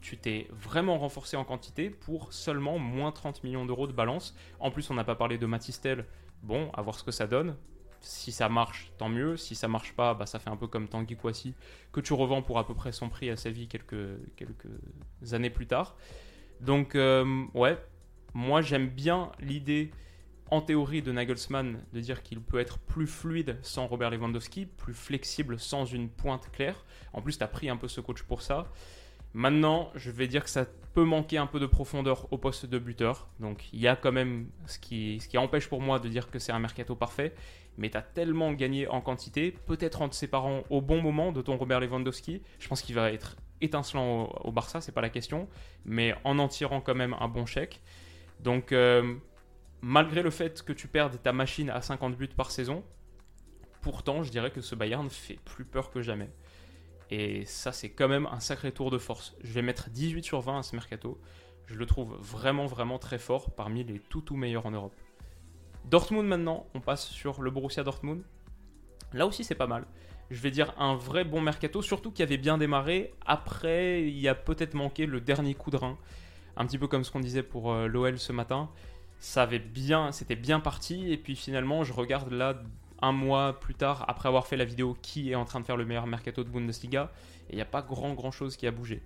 [0.00, 4.36] tu t'es vraiment renforcé en quantité pour seulement moins 30 millions d'euros de balance.
[4.60, 6.04] En plus, on n'a pas parlé de Matistel.
[6.42, 7.56] Bon, à voir ce que ça donne
[8.04, 9.36] si ça marche, tant mieux.
[9.36, 11.54] Si ça marche pas, bah, ça fait un peu comme Tanguy Kouassi,
[11.92, 15.50] que tu revends pour à peu près son prix à sa vie quelques, quelques années
[15.50, 15.96] plus tard.
[16.60, 17.78] Donc, euh, ouais,
[18.32, 19.90] moi j'aime bien l'idée
[20.54, 24.94] en théorie de Nagelsmann de dire qu'il peut être plus fluide sans Robert Lewandowski, plus
[24.94, 26.84] flexible sans une pointe claire.
[27.12, 28.70] En plus, tu as pris un peu ce coach pour ça.
[29.32, 32.78] Maintenant, je vais dire que ça peut manquer un peu de profondeur au poste de
[32.78, 33.28] buteur.
[33.40, 36.30] Donc il y a quand même ce qui, ce qui empêche pour moi de dire
[36.30, 37.34] que c'est un mercato parfait
[37.76, 41.42] mais tu as tellement gagné en quantité, peut-être en te séparant au bon moment de
[41.42, 42.42] ton Robert Lewandowski.
[42.58, 45.48] Je pense qu'il va être étincelant au, Barça, c'est pas la question,
[45.84, 47.80] mais en en tirant quand même un bon chèque.
[48.40, 49.14] Donc, euh,
[49.84, 52.82] malgré le fait que tu perdes ta machine à 50 buts par saison,
[53.82, 56.30] pourtant, je dirais que ce Bayern fait plus peur que jamais.
[57.10, 59.36] Et ça, c'est quand même un sacré tour de force.
[59.42, 61.20] Je vais mettre 18 sur 20 à ce mercato.
[61.66, 64.94] Je le trouve vraiment, vraiment très fort parmi les tout, tout meilleurs en Europe.
[65.84, 68.22] Dortmund maintenant, on passe sur le Borussia Dortmund.
[69.12, 69.84] Là aussi c'est pas mal.
[70.30, 73.12] Je vais dire un vrai bon mercato, surtout qui avait bien démarré.
[73.26, 75.98] Après, il y a peut-être manqué le dernier coup de rein.
[76.56, 78.70] Un petit peu comme ce qu'on disait pour euh, l'OL ce matin.
[79.18, 81.12] Ça avait bien, c'était bien parti.
[81.12, 82.54] Et puis finalement, je regarde là
[83.00, 85.76] un mois plus tard, après avoir fait la vidéo qui est en train de faire
[85.76, 87.10] le meilleur mercato de Bundesliga,
[87.48, 89.02] et il n'y a pas grand grand chose qui a bougé.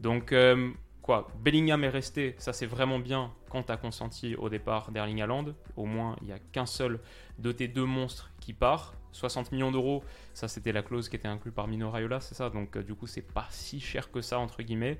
[0.00, 0.70] Donc euh,
[1.02, 5.46] quoi, Bellingham est resté, ça c'est vraiment bien quand tu consenti au départ d'Erling Haaland.
[5.76, 7.00] Au moins, il n'y a qu'un seul
[7.38, 8.94] de tes deux monstres qui part.
[9.12, 12.48] 60 millions d'euros, ça c'était la clause qui était inclue par Mino Raiola, c'est ça
[12.48, 14.98] Donc euh, du coup, c'est pas si cher que ça, entre guillemets.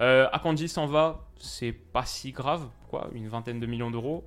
[0.00, 4.26] Euh, Akanji s'en va, c'est pas si grave, quoi, une vingtaine de millions d'euros.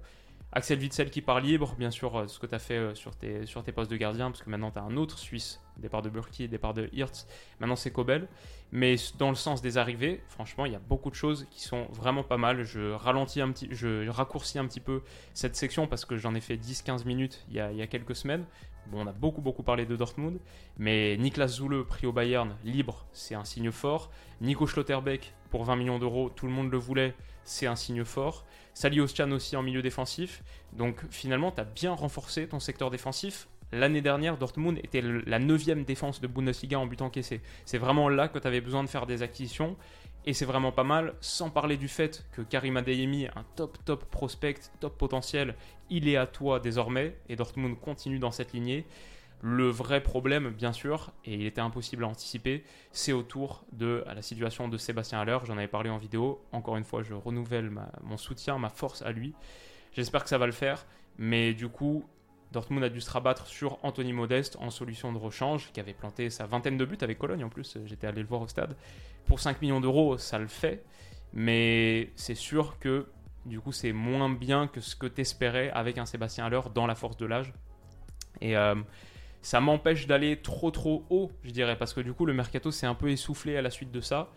[0.53, 3.15] Axel Witzel qui part libre, bien sûr, euh, ce que tu as fait euh, sur
[3.15, 6.01] tes, sur tes postes de gardien, parce que maintenant tu as un autre Suisse, départ
[6.01, 7.27] de Burki, départ de Hirtz,
[7.60, 8.27] maintenant c'est Kobel.
[8.71, 11.88] Mais dans le sens des arrivées, franchement, il y a beaucoup de choses qui sont
[11.91, 12.63] vraiment pas mal.
[12.63, 15.03] Je ralentis un petit, je raccourcis un petit peu
[15.34, 17.88] cette section parce que j'en ai fait 10-15 minutes il y, a, il y, a,
[17.88, 18.45] quelques semaines.
[18.93, 20.39] On a beaucoup beaucoup parlé de Dortmund,
[20.78, 24.10] mais Niklas Zule pris au Bayern libre, c'est un signe fort.
[24.41, 28.45] Nico Schlotterbeck pour 20 millions d'euros, tout le monde le voulait, c'est un signe fort.
[28.73, 30.43] Sali Ostian aussi en milieu défensif.
[30.73, 33.47] Donc finalement, tu as bien renforcé ton secteur défensif.
[33.73, 37.41] L'année dernière, Dortmund était la neuvième défense de Bundesliga en but encaissé.
[37.65, 39.76] C'est vraiment là que tu avais besoin de faire des acquisitions.
[40.28, 44.04] Et c'est vraiment pas mal, sans parler du fait que Karim Adeyemi, un top top
[44.12, 45.56] prospect, top potentiel,
[45.90, 48.86] il est à toi désormais, et Dortmund continue dans cette lignée.
[49.42, 54.22] Le vrai problème, bien sûr, et il était impossible à anticiper, c'est autour de la
[54.22, 55.38] situation de Sébastien Haller.
[55.46, 56.42] J'en avais parlé en vidéo.
[56.52, 57.72] Encore une fois, je renouvelle
[58.04, 59.34] mon soutien, ma force à lui.
[59.94, 60.86] J'espère que ça va le faire.
[61.18, 62.04] Mais du coup,
[62.52, 66.30] Dortmund a dû se rabattre sur Anthony Modeste en solution de rechange, qui avait planté
[66.30, 67.78] sa vingtaine de buts avec Cologne en plus.
[67.86, 68.76] J'étais allé le voir au stade.
[69.26, 70.84] Pour 5 millions d'euros, ça le fait.
[71.34, 73.08] Mais c'est sûr que
[73.46, 76.88] du coup, c'est moins bien que ce que tu espérais avec un Sébastien Haller dans
[76.88, 77.54] la force de l'âge.
[78.42, 78.56] Et.
[78.58, 78.76] Euh,
[79.42, 82.86] ça m'empêche d'aller trop trop haut, je dirais, parce que du coup le mercato s'est
[82.86, 84.30] un peu essoufflé à la suite de ça.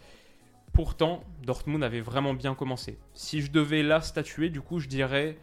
[0.73, 2.99] Pourtant, Dortmund avait vraiment bien commencé.
[3.13, 5.37] Si je devais là statuer, du coup, je dirais.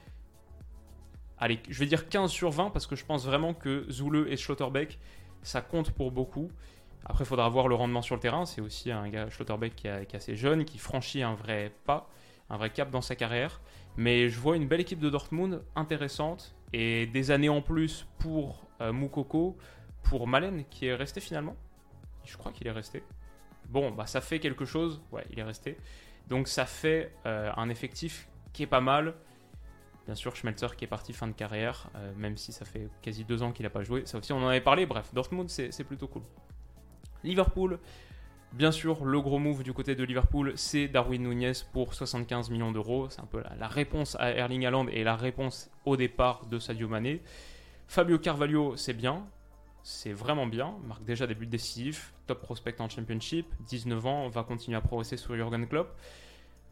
[1.40, 4.38] Allez, je vais dire 15 sur 20 parce que je pense vraiment que Zoule et
[4.38, 5.00] Schlotterbeck,
[5.44, 6.50] ça compte pour beaucoup.
[7.06, 8.46] Après, il faudra voir le rendement sur le terrain.
[8.46, 12.10] C'est aussi un gars, Schlotterbeck, qui, est assez jeune, qui franchit un vrai pas,
[12.50, 13.62] un vrai cap dans sa carrière.
[13.96, 18.68] Mais je vois une belle équipe de Dortmund, intéressante, et des années en plus pour
[18.82, 19.58] euh, Moukoko
[20.04, 21.56] pour Malen qui est resté finalement.
[22.26, 23.04] Je crois qu'il est resté.
[23.70, 25.02] Bon, bah ça fait quelque chose.
[25.12, 25.78] Ouais, il est resté.
[26.28, 29.14] Donc ça fait euh, un effectif qui est pas mal.
[30.08, 33.26] Bien sûr, Schmelzer qui est parti fin de carrière, euh, même si ça fait quasi
[33.26, 34.06] deux ans qu'il n'a pas joué.
[34.06, 34.86] Ça aussi, on en avait parlé.
[34.86, 36.22] Bref, Dortmund, c'est plutôt cool.
[37.26, 37.78] Liverpool,
[38.54, 42.72] bien sûr, le gros move du côté de Liverpool, c'est Darwin Nunez pour 75 millions
[42.72, 43.10] d'euros.
[43.10, 46.58] C'est un peu la, la, réponse à Erling Haaland et la réponse au départ de
[46.58, 47.22] Sadio Mané.
[47.90, 49.28] Fabio Carvalho, c'est bien.
[49.84, 50.76] C'est vraiment bien.
[50.86, 52.14] Marque déjà des buts décisifs.
[52.28, 53.46] Top prospect en championship.
[53.68, 55.98] 19 ans, va continuer à progresser sur Jurgen Klopp.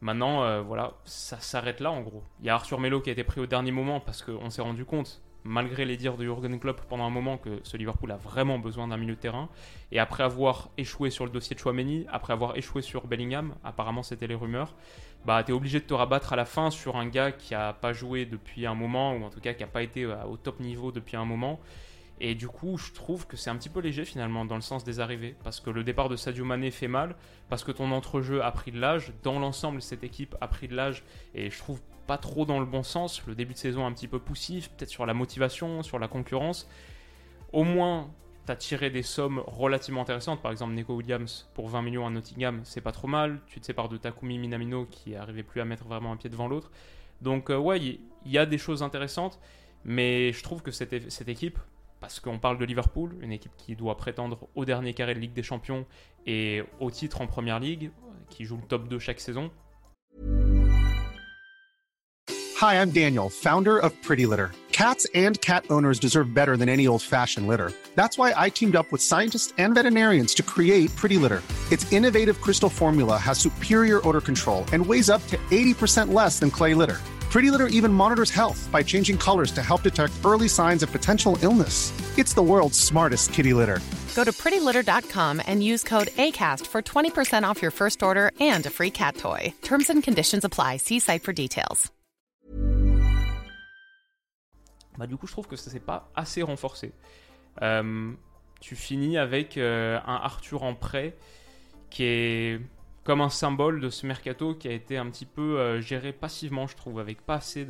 [0.01, 2.23] Maintenant, euh, voilà, ça s'arrête là en gros.
[2.39, 4.61] Il y a Arthur Melo qui a été pris au dernier moment parce qu'on s'est
[4.61, 8.17] rendu compte malgré les dires de Jurgen Klopp pendant un moment que ce Liverpool a
[8.17, 9.47] vraiment besoin d'un milieu de terrain.
[9.91, 14.01] Et après avoir échoué sur le dossier de Chouameni, après avoir échoué sur Bellingham, apparemment
[14.01, 14.73] c'était les rumeurs,
[15.23, 17.93] bah t'es obligé de te rabattre à la fin sur un gars qui a pas
[17.93, 20.59] joué depuis un moment, ou en tout cas qui a pas été euh, au top
[20.59, 21.59] niveau depuis un moment.
[22.21, 24.83] Et du coup, je trouve que c'est un petit peu léger finalement dans le sens
[24.83, 25.35] des arrivées.
[25.43, 27.15] Parce que le départ de Sadio Mané fait mal,
[27.49, 29.11] parce que ton entrejeu a pris de l'âge.
[29.23, 31.03] Dans l'ensemble, cette équipe a pris de l'âge.
[31.33, 33.25] Et je trouve pas trop dans le bon sens.
[33.25, 36.69] Le début de saison un petit peu poussif, peut-être sur la motivation, sur la concurrence.
[37.51, 38.09] Au moins,
[38.45, 40.41] tu as tiré des sommes relativement intéressantes.
[40.41, 43.41] Par exemple, Nico Williams pour 20 millions à Nottingham, c'est pas trop mal.
[43.47, 46.47] Tu te sépares de Takumi Minamino qui n'arrivait plus à mettre vraiment un pied devant
[46.47, 46.71] l'autre.
[47.21, 49.39] Donc, euh, ouais, il y, a des choses intéressantes.
[49.83, 50.93] Mais je trouve que cette
[51.27, 51.59] équipe,
[51.99, 55.33] parce qu'on parle de Liverpool, une équipe qui doit prétendre au dernier carré de Ligue
[55.33, 55.85] des Champions
[56.25, 57.91] et au titre en Première Ligue,
[58.29, 59.51] qui joue le top 2 chaque saison.
[62.61, 64.51] Hi, I'm Daniel, founder of Pretty Litter.
[64.71, 67.71] Cats and cat owners deserve better than any old-fashioned litter.
[67.95, 71.41] That's why I teamed up with scientists and veterinarians to create Pretty Litter.
[71.71, 76.51] Its innovative crystal formula has superior odor control and weighs up to 80% less than
[76.51, 76.99] clay litter.
[77.35, 81.37] Pretty Litter even monitors health by changing colors to help detect early signs of potential
[81.41, 81.91] illness.
[82.17, 83.81] It's the world's smartest kitty litter.
[84.15, 88.69] Go to prettylitter.com and use code ACAST for 20% off your first order and a
[88.69, 89.53] free cat toy.
[89.63, 90.77] Terms and conditions apply.
[90.77, 91.91] See site for details.
[94.97, 96.93] Bah, du coup, je trouve que ça s'est pas assez renforcé.
[97.61, 98.13] Euh,
[98.61, 101.17] tu finis avec euh, un Arthur en prêt
[101.89, 102.61] qui est
[103.05, 106.65] comme un symbole de ce mercato qui a été un petit peu euh, géré passivement,
[106.65, 107.65] je trouve, avec pas assez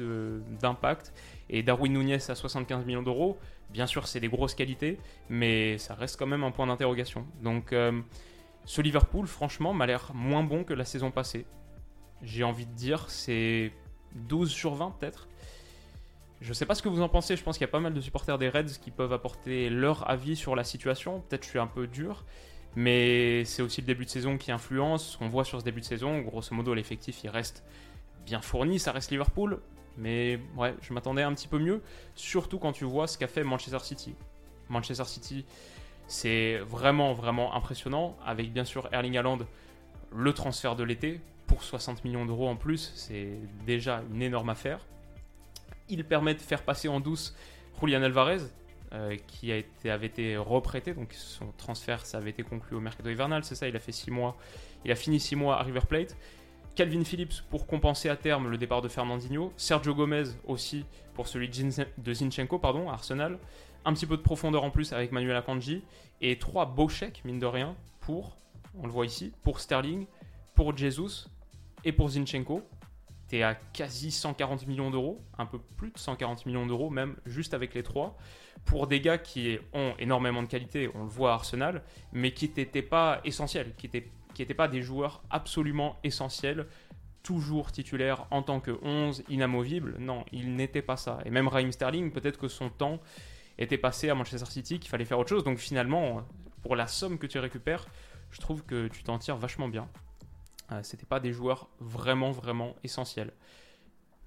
[0.61, 1.13] d'impact.
[1.49, 3.37] Et Darwin Nunez à 75 millions d'euros,
[3.69, 4.97] bien sûr, c'est des grosses qualités,
[5.29, 7.27] mais ça reste quand même un point d'interrogation.
[7.43, 8.01] Donc, euh,
[8.63, 11.45] ce Liverpool, franchement, m'a l'air moins bon que la saison passée.
[12.21, 13.73] J'ai envie de dire, c'est
[14.15, 15.27] 12 sur 20 peut-être.
[16.39, 17.93] Je sais pas ce que vous en pensez, je pense qu'il y a pas mal
[17.93, 21.19] de supporters des Reds qui peuvent apporter leur avis sur la situation.
[21.27, 22.23] Peut-être je suis un peu dur,
[22.75, 25.11] mais c'est aussi le début de saison qui influence.
[25.11, 27.63] Ce qu'on voit sur ce début de saison, grosso modo, l'effectif il reste
[28.25, 29.59] bien fourni, ça reste Liverpool.
[29.97, 31.81] Mais ouais, je m'attendais un petit peu mieux,
[32.15, 34.13] surtout quand tu vois ce qu'a fait Manchester City.
[34.67, 35.45] Manchester City,
[36.07, 39.39] c'est vraiment, vraiment impressionnant, avec bien sûr Erling Haaland,
[40.13, 44.79] le transfert de l'été, pour 60 millions d'euros en plus, c'est déjà une énorme affaire.
[45.87, 47.35] Il permet de faire passer en douce
[47.79, 48.41] Julian Alvarez,
[48.95, 52.79] euh, qui a été, avait été reprêté, donc son transfert ça avait été conclu au
[52.79, 54.37] mercato hivernal, c'est ça, il a fait 6 mois,
[54.85, 56.15] il a fini 6 mois à River Plate.
[56.75, 61.49] Calvin Phillips pour compenser à terme le départ de Fernandinho, Sergio Gomez aussi pour celui
[61.49, 63.37] de Zinchenko, pardon, Arsenal,
[63.83, 65.83] un petit peu de profondeur en plus avec Manuel Akanji,
[66.21, 68.37] et trois beaux chèques, mine de rien, pour,
[68.77, 70.05] on le voit ici, pour Sterling,
[70.53, 71.27] pour Jesus
[71.83, 72.61] et pour Zinchenko.
[73.27, 77.53] T'es à quasi 140 millions d'euros, un peu plus de 140 millions d'euros même, juste
[77.53, 78.17] avec les trois
[78.65, 81.83] pour des gars qui ont énormément de qualité, on le voit à Arsenal,
[82.13, 86.67] mais qui n'étaient pas essentiels, qui n'étaient pas des joueurs absolument essentiels,
[87.21, 89.95] toujours titulaires en tant que 11, inamovibles.
[89.99, 91.19] Non, il n'était pas ça.
[91.25, 92.99] Et même Raheem Sterling, peut-être que son temps
[93.57, 95.43] était passé à Manchester City, qu'il fallait faire autre chose.
[95.43, 96.23] Donc finalement,
[96.61, 97.85] pour la somme que tu récupères,
[98.31, 99.87] je trouve que tu t'en tires vachement bien.
[100.71, 103.33] Euh, C'était pas des joueurs vraiment, vraiment essentiels.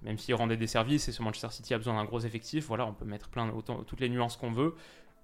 [0.02, 2.86] Même s'ils rendaient des services et ce Manchester City a besoin d'un gros effectif, voilà,
[2.86, 4.74] on peut mettre plein autant, toutes les nuances qu'on veut.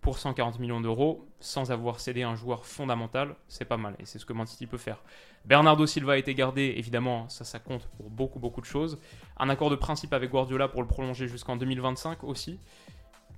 [0.01, 3.95] Pour 140 millions d'euros, sans avoir cédé un joueur fondamental, c'est pas mal.
[3.99, 5.03] Et c'est ce que Man City peut faire.
[5.47, 8.99] Bernardo Silva a été gardé, évidemment, ça, ça compte pour beaucoup, beaucoup de choses.
[9.39, 12.59] Un accord de principe avec Guardiola pour le prolonger jusqu'en 2025 aussi.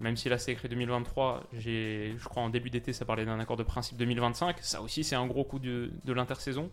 [0.00, 3.56] Même si là c'est écrit 2023, je crois en début d'été ça parlait d'un accord
[3.56, 4.56] de principe 2025.
[4.60, 6.70] Ça aussi c'est un gros coup de, de l'intersaison.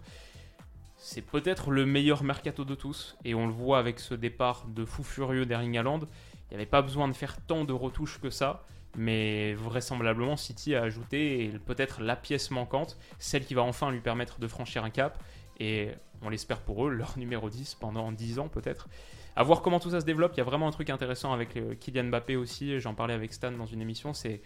[1.06, 3.18] C'est peut-être le meilleur mercato de tous.
[3.26, 6.00] Et on le voit avec ce départ de fou furieux d'Erling Haaland.
[6.00, 8.66] Il n'y avait pas besoin de faire tant de retouches que ça.
[8.96, 14.40] Mais vraisemblablement, City a ajouté peut-être la pièce manquante, celle qui va enfin lui permettre
[14.40, 15.22] de franchir un cap.
[15.60, 15.90] Et
[16.22, 18.88] on l'espère pour eux, leur numéro 10 pendant 10 ans peut-être.
[19.36, 20.32] À voir comment tout ça se développe.
[20.36, 22.80] Il y a vraiment un truc intéressant avec euh, Kylian Mbappé aussi.
[22.80, 24.14] J'en parlais avec Stan dans une émission.
[24.14, 24.42] C'est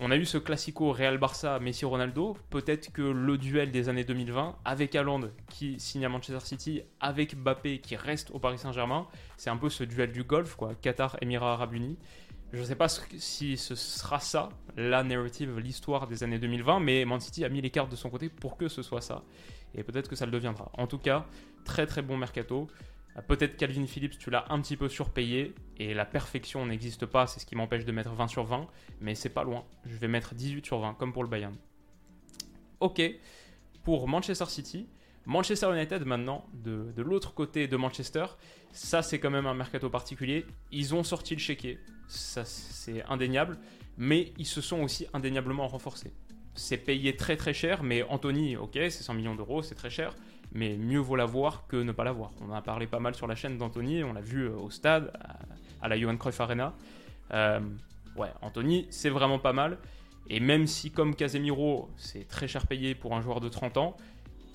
[0.00, 2.36] on a eu ce classico Real Barça Messi Ronaldo.
[2.50, 7.36] Peut-être que le duel des années 2020 avec Haaland qui signe à Manchester City, avec
[7.36, 9.06] Mbappé qui reste au Paris Saint-Germain,
[9.36, 10.74] c'est un peu ce duel du golf quoi.
[10.74, 11.98] Qatar, Émirats Arabes Unis.
[12.52, 17.04] Je ne sais pas si ce sera ça, la narrative, l'histoire des années 2020, mais
[17.04, 19.24] Man City a mis les cartes de son côté pour que ce soit ça.
[19.74, 20.70] Et peut-être que ça le deviendra.
[20.74, 21.26] En tout cas,
[21.64, 22.68] très très bon mercato.
[23.16, 27.26] Euh, peut-être Calvin Phillips, tu l'as un petit peu surpayé et la perfection n'existe pas,
[27.26, 28.66] c'est ce qui m'empêche de mettre 20 sur 20,
[29.00, 29.64] mais c'est pas loin.
[29.84, 31.56] Je vais mettre 18 sur 20, comme pour le Bayern.
[32.80, 33.02] Ok,
[33.84, 34.86] pour Manchester City,
[35.24, 38.26] Manchester United maintenant, de, de l'autre côté de Manchester,
[38.72, 40.44] ça c'est quand même un mercato particulier.
[40.70, 43.58] Ils ont sorti le chéquier, ça c'est indéniable,
[43.96, 46.12] mais ils se sont aussi indéniablement renforcés.
[46.54, 50.14] C'est payé très très cher, mais Anthony, ok, c'est 100 millions d'euros, c'est très cher
[50.56, 52.32] mais mieux vaut l'avoir que ne pas l'avoir.
[52.40, 54.70] On en a parlé pas mal sur la chaîne d'Anthony, on l'a vu euh, au
[54.70, 55.12] stade,
[55.80, 56.72] à, la Johan Cruyff Arena.
[57.32, 57.60] Euh,
[58.16, 59.78] ouais, Anthony, c'est vraiment pas mal.
[60.28, 63.96] Et même si, comme Casemiro, c'est très cher payé pour un joueur de 30 ans,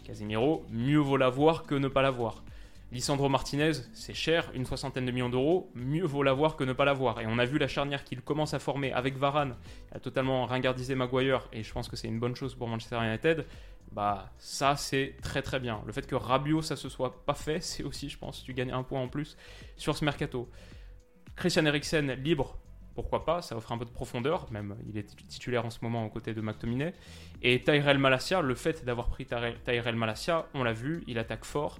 [0.04, 2.44] Casemiro, mieux vaut l'avoir que ne pas l'avoir.
[2.92, 6.84] Lisandro Martinez, c'est cher, une soixantaine de millions d'euros, mieux vaut l'avoir que ne pas
[6.84, 7.22] l'avoir.
[7.22, 9.56] Et on a vu la charnière qu'il commence à former avec Varane,
[9.94, 13.46] a totalement ringardisé Maguire, et je pense que c'est une bonne chose pour Manchester United
[13.92, 15.82] bah ça c'est très très bien.
[15.86, 18.72] Le fait que Rabiot ça se soit pas fait, c'est aussi je pense tu gagnes
[18.72, 19.38] un point en plus
[19.78, 20.50] sur ce mercato.
[21.36, 22.58] Christian Eriksen libre,
[22.94, 26.06] pourquoi pas, ça offre un peu de profondeur, même il est titulaire en ce moment
[26.06, 26.94] aux côtés de McTominay.
[27.42, 31.80] Et Tyrell Malacia, le fait d'avoir pris Tyrell Malacia, on l'a vu, il attaque fort.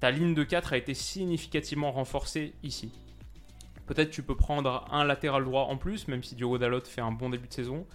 [0.00, 2.92] Ta ligne de 4 a été significativement renforcée ici.
[3.86, 7.10] Peut-être tu peux prendre un latéral droit en plus, même si Diogo Dalot fait un
[7.10, 7.86] bon début de saison.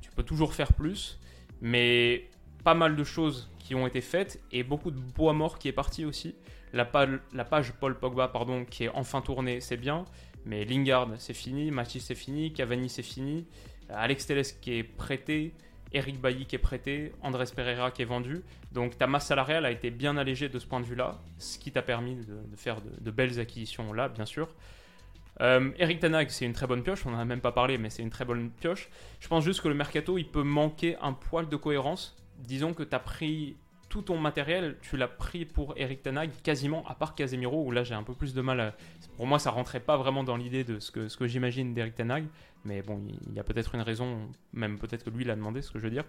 [0.00, 1.18] Tu peux toujours faire plus,
[1.60, 2.28] mais
[2.64, 5.72] pas mal de choses qui ont été faites et beaucoup de bois mort qui est
[5.72, 6.34] parti aussi.
[6.72, 10.04] La, page, Paul Pogba pardon, qui est enfin tournée, c'est bien,
[10.44, 13.46] mais Lingard c'est fini, Matisse c'est fini, Cavani c'est fini,
[13.88, 15.54] Alex Telles qui est prêté,
[15.92, 18.42] Eric Bailly qui est prêté, Andrés Pereira qui est vendu.
[18.72, 21.72] Donc ta masse salariale a été bien allégée de ce point de vue-là, ce qui
[21.72, 24.48] t'a permis de, faire de, belles acquisitions là, bien sûr.
[25.40, 27.90] Euh, Eric Tanag, c'est une très bonne pioche, on n'en a même pas parlé, mais
[27.90, 28.88] c'est une très bonne pioche.
[29.20, 32.82] Je pense juste que le mercato, il peut manquer un poil de cohérence disons que
[32.82, 33.56] tu as pris
[33.88, 37.84] tout ton matériel, tu l'as pris pour Eric Tanag, quasiment, à part Casemiro, où là
[37.84, 38.74] j'ai un peu plus de mal.
[39.16, 41.94] Pour moi, ça rentrait pas vraiment dans l'idée de ce que, ce que j'imagine d'Eric
[41.94, 42.26] Tanag,
[42.64, 45.70] mais bon, il y a peut-être une raison, même peut-être que lui l'a demandé, ce
[45.70, 46.04] que je veux dire.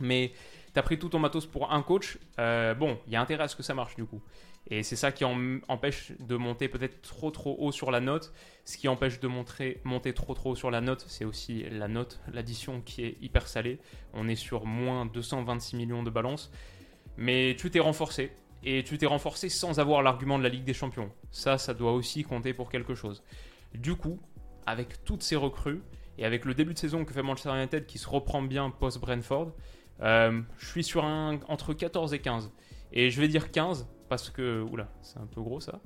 [0.00, 0.32] Mais
[0.72, 3.44] tu as pris tout ton matos pour un coach, euh, bon, il y a intérêt
[3.44, 4.20] à ce que ça marche du coup.
[4.68, 8.32] Et c'est ça qui empêche de monter peut-être trop trop haut sur la note.
[8.64, 11.88] Ce qui empêche de montrer, monter trop trop haut sur la note, c'est aussi la
[11.88, 13.78] note, l'addition qui est hyper salée.
[14.12, 16.52] On est sur moins 226 millions de balance.
[17.16, 18.32] Mais tu t'es renforcé.
[18.62, 21.10] Et tu t'es renforcé sans avoir l'argument de la Ligue des Champions.
[21.30, 23.22] Ça, ça doit aussi compter pour quelque chose.
[23.74, 24.20] Du coup,
[24.66, 25.82] avec toutes ces recrues,
[26.18, 29.52] et avec le début de saison que fait Manchester United qui se reprend bien post-Brentford,
[30.02, 32.50] euh, je suis sur un entre 14 et 15.
[32.92, 34.62] Et je vais dire 15 parce que.
[34.70, 35.80] Oula, c'est un peu gros ça.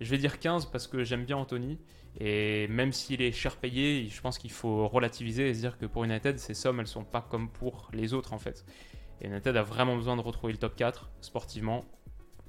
[0.00, 1.78] Je vais dire 15 parce que j'aime bien Anthony.
[2.18, 5.86] Et même s'il est cher payé, je pense qu'il faut relativiser et se dire que
[5.86, 8.64] pour United, ces sommes, elles sont pas comme pour les autres en fait.
[9.20, 11.84] Et United a vraiment besoin de retrouver le top 4 sportivement.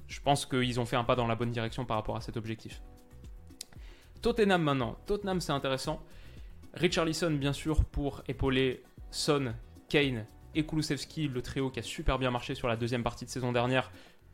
[0.08, 2.36] Je pense qu'ils ont fait un pas dans la bonne direction par rapport à cet
[2.36, 2.82] objectif.
[4.22, 4.96] Tottenham maintenant.
[5.06, 6.00] Tottenham, c'est intéressant.
[6.74, 9.52] Richarlison, bien sûr, pour épauler Son,
[9.88, 13.30] Kane et Kulusevski, le trio qui a super bien marché sur la deuxième partie de
[13.30, 13.90] saison dernière,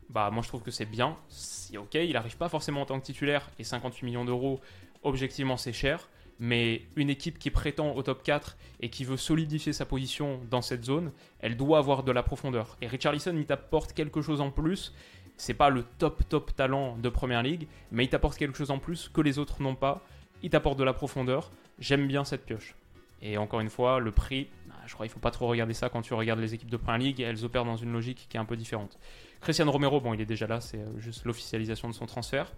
[0.09, 1.17] bah moi je trouve que c'est bien.
[1.27, 4.59] C'est ok, il n'arrive pas forcément en tant que titulaire et 58 millions d'euros,
[5.01, 6.07] objectivement c'est cher.
[6.41, 10.61] Mais une équipe qui prétend au top 4 et qui veut solidifier sa position dans
[10.61, 12.77] cette zone, elle doit avoir de la profondeur.
[12.81, 14.93] Et Richarlison, il t'apporte quelque chose en plus.
[15.39, 18.77] C'est pas le top top talent de Première Ligue, mais il t'apporte quelque chose en
[18.77, 20.03] plus que les autres n'ont pas.
[20.43, 21.49] Il t'apporte de la profondeur.
[21.79, 22.75] J'aime bien cette pioche.
[23.21, 25.73] Et encore une fois, le prix, bah, je crois qu'il ne faut pas trop regarder
[25.73, 27.21] ça quand tu regardes les équipes de Première Ligue.
[27.21, 28.99] Elles opèrent dans une logique qui est un peu différente.
[29.39, 32.51] Christian Romero, bon, il est déjà là, c'est euh, juste l'officialisation de son transfert.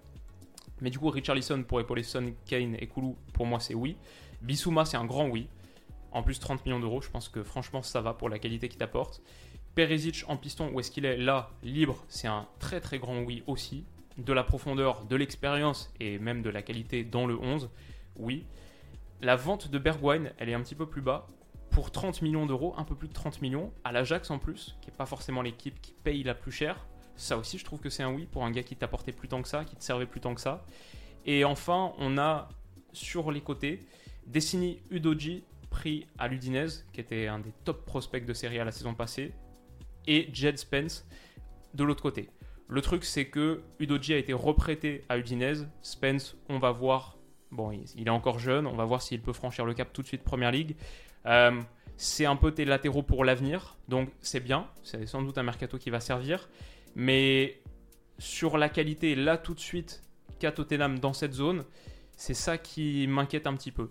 [0.82, 2.02] Mais du coup, Richarlison pour épauler
[2.48, 3.96] Kane et Koulou, pour moi, c'est oui.
[4.42, 5.48] Bissouma, c'est un grand oui.
[6.12, 8.80] En plus, 30 millions d'euros, je pense que franchement, ça va pour la qualité qu'il
[8.80, 9.22] t'apporte.
[9.76, 13.44] Perisic en piston, où est-ce qu'il est Là, libre, c'est un très très grand oui
[13.48, 13.86] aussi.
[14.18, 17.70] De la profondeur, de l'expérience et même de la qualité dans le 11,
[18.18, 18.46] oui.
[19.22, 21.28] La vente de Bergwijn, elle est un petit peu plus bas.
[21.70, 24.90] Pour 30 millions d'euros, un peu plus de 30 millions, à l'Ajax en plus, qui
[24.90, 26.86] n'est pas forcément l'équipe qui paye la plus cher.
[27.16, 29.42] Ça aussi, je trouve que c'est un oui pour un gars qui t'apportait plus tant
[29.42, 30.66] que ça, qui te servait plus tant que ça.
[31.26, 32.50] Et enfin, on a
[32.92, 33.80] sur les côtés
[34.28, 38.72] Dessini Udoji, pris à l'Udinese, qui était un des top prospects de Serie A la
[38.72, 39.34] saison passée,
[40.08, 41.06] et Jed Spence
[41.74, 42.30] de l'autre côté.
[42.68, 45.68] Le truc, c'est que Udoji a été reprêté à Udinese.
[45.82, 47.18] Spence, on va voir.
[47.52, 48.66] Bon, il est encore jeune.
[48.66, 50.78] On va voir s'il peut franchir le cap tout de suite Première Ligue.
[51.26, 51.62] Euh,
[51.98, 53.76] c'est un peu tes latéraux pour l'avenir.
[53.90, 54.68] Donc, c'est bien.
[54.84, 56.48] C'est sans doute un mercato qui va servir.
[56.96, 57.60] Mais
[58.20, 60.02] sur la qualité, là, tout de suite,
[60.40, 61.66] qu'a Tottenham dans cette zone,
[62.16, 63.90] c'est ça qui m'inquiète un petit peu.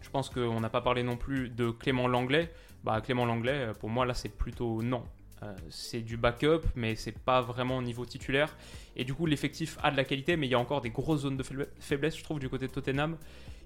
[0.00, 2.50] Je pense qu'on n'a pas parlé non plus de Clément Langlais.
[2.82, 5.04] Bah, Clément Langlais, pour moi, là, c'est plutôt non.
[5.42, 8.56] Euh, c'est du backup, mais c'est pas vraiment au niveau titulaire.
[8.96, 11.22] Et du coup, l'effectif a de la qualité, mais il y a encore des grosses
[11.22, 11.44] zones de
[11.78, 13.16] faiblesse, je trouve, du côté de Tottenham,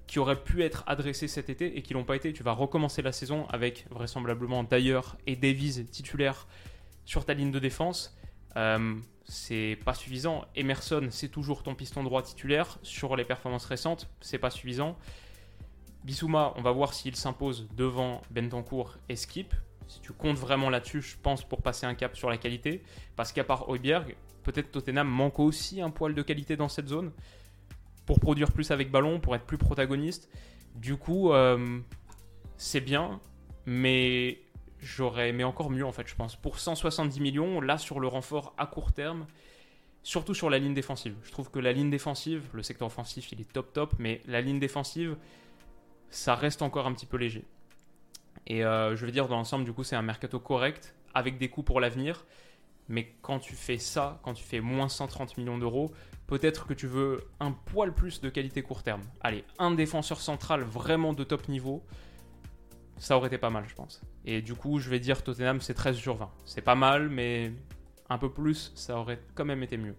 [0.06, 2.32] qui auraient pu être adressées cet été et qui l'ont pas été.
[2.32, 6.46] Tu vas recommencer la saison avec vraisemblablement d'ailleurs et Davies titulaire
[7.04, 8.16] sur ta ligne de défense.
[8.56, 10.44] Euh, c'est pas suffisant.
[10.54, 12.78] Emerson, c'est toujours ton piston droit titulaire.
[12.82, 14.96] Sur les performances récentes, c'est pas suffisant.
[16.04, 19.54] Bissouma, on va voir s'il s'impose devant Bentancourt et Skip
[19.88, 22.82] si tu comptes vraiment là-dessus, je pense, pour passer un cap sur la qualité.
[23.16, 27.12] Parce qu'à part Hoiberg, peut-être Tottenham manque aussi un poil de qualité dans cette zone
[28.06, 30.28] pour produire plus avec ballon, pour être plus protagoniste.
[30.74, 31.80] Du coup, euh,
[32.56, 33.20] c'est bien,
[33.66, 34.40] mais
[34.78, 36.36] j'aurais aimé encore mieux en fait, je pense.
[36.36, 39.26] Pour 170 millions, là sur le renfort à court terme,
[40.02, 41.16] surtout sur la ligne défensive.
[41.22, 44.40] Je trouve que la ligne défensive, le secteur offensif, il est top top, mais la
[44.40, 45.16] ligne défensive,
[46.10, 47.44] ça reste encore un petit peu léger.
[48.46, 51.48] Et euh, je veux dire, dans l'ensemble, du coup, c'est un mercato correct, avec des
[51.48, 52.26] coûts pour l'avenir.
[52.88, 55.90] Mais quand tu fais ça, quand tu fais moins 130 millions d'euros,
[56.26, 59.02] peut-être que tu veux un poil plus de qualité court terme.
[59.20, 61.82] Allez, un défenseur central vraiment de top niveau,
[62.98, 64.02] ça aurait été pas mal, je pense.
[64.26, 66.30] Et du coup, je vais dire Tottenham, c'est 13 sur 20.
[66.44, 67.52] C'est pas mal, mais
[68.10, 69.96] un peu plus, ça aurait quand même été mieux.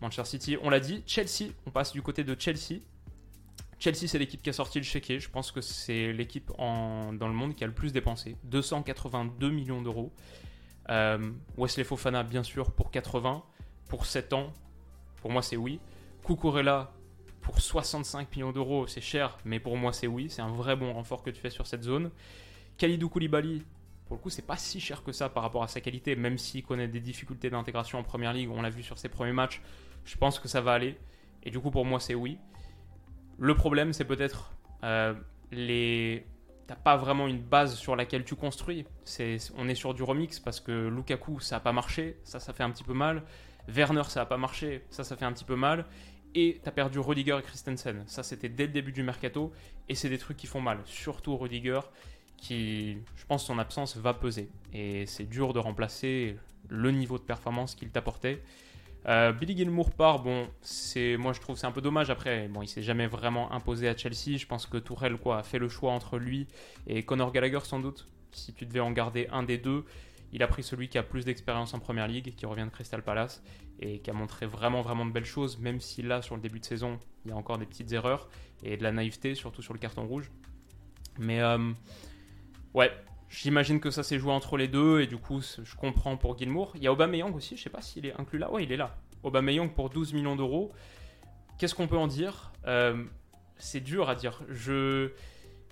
[0.00, 1.02] Manchester City, on l'a dit.
[1.06, 2.80] Chelsea, on passe du côté de Chelsea.
[3.78, 5.20] Chelsea, c'est l'équipe qui a sorti le chéquier.
[5.20, 8.36] Je pense que c'est l'équipe dans le monde qui a le plus dépensé.
[8.44, 10.12] 282 millions d'euros.
[10.88, 13.42] Euh, Wesley Fofana, bien sûr, pour 80.
[13.88, 14.52] Pour 7 ans,
[15.20, 15.78] pour moi, c'est oui.
[16.24, 16.92] Kukurela,
[17.40, 20.28] pour 65 millions d'euros, c'est cher, mais pour moi, c'est oui.
[20.30, 22.10] C'est un vrai bon renfort que tu fais sur cette zone.
[22.78, 23.62] Kalidou Koulibaly,
[24.06, 26.38] pour le coup, c'est pas si cher que ça par rapport à sa qualité, même
[26.38, 28.50] s'il connaît des difficultés d'intégration en première ligue.
[28.50, 29.60] On l'a vu sur ses premiers matchs.
[30.04, 30.96] Je pense que ça va aller.
[31.44, 32.38] Et du coup, pour moi, c'est oui.
[33.38, 34.52] Le problème, c'est peut-être
[34.84, 35.14] euh,
[35.52, 36.26] les.
[36.66, 38.86] T'as pas vraiment une base sur laquelle tu construis.
[39.04, 42.52] C'est, on est sur du remix parce que Lukaku, ça a pas marché, ça, ça
[42.52, 43.22] fait un petit peu mal.
[43.68, 45.84] Werner, ça a pas marché, ça, ça fait un petit peu mal.
[46.34, 48.02] Et t'as perdu Rudiger et Christensen.
[48.06, 49.52] Ça, c'était dès le début du mercato.
[49.88, 50.80] Et c'est des trucs qui font mal.
[50.84, 51.80] Surtout Rudiger,
[52.36, 54.50] qui, je pense, son absence va peser.
[54.72, 56.36] Et c'est dur de remplacer
[56.68, 58.42] le niveau de performance qu'il t'apportait.
[59.08, 62.48] Euh, Billy Gilmour part, bon, c'est, moi je trouve c'est un peu dommage après.
[62.48, 64.36] Bon, il s'est jamais vraiment imposé à Chelsea.
[64.36, 66.48] Je pense que Tourelle quoi, a fait le choix entre lui
[66.86, 68.08] et Conor Gallagher sans doute.
[68.32, 69.84] Si tu devais en garder un des deux,
[70.32, 73.02] il a pris celui qui a plus d'expérience en première ligue, qui revient de Crystal
[73.02, 73.42] Palace
[73.78, 76.58] et qui a montré vraiment vraiment de belles choses, même si là sur le début
[76.58, 78.28] de saison il y a encore des petites erreurs
[78.64, 80.30] et de la naïveté, surtout sur le carton rouge.
[81.18, 81.72] Mais euh,
[82.74, 82.90] ouais,
[83.28, 86.72] J'imagine que ça s'est joué entre les deux et du coup, je comprends pour Gilmour.
[86.76, 88.50] Il y a Aubameyang aussi, je sais pas s'il est inclus là.
[88.52, 88.96] Ouais, il est là.
[89.24, 90.72] Aubameyang pour 12 millions d'euros.
[91.58, 92.52] Qu'est-ce qu'on peut en dire?
[92.66, 93.04] Euh,
[93.58, 94.42] C'est dur à dire.
[94.48, 95.10] Je,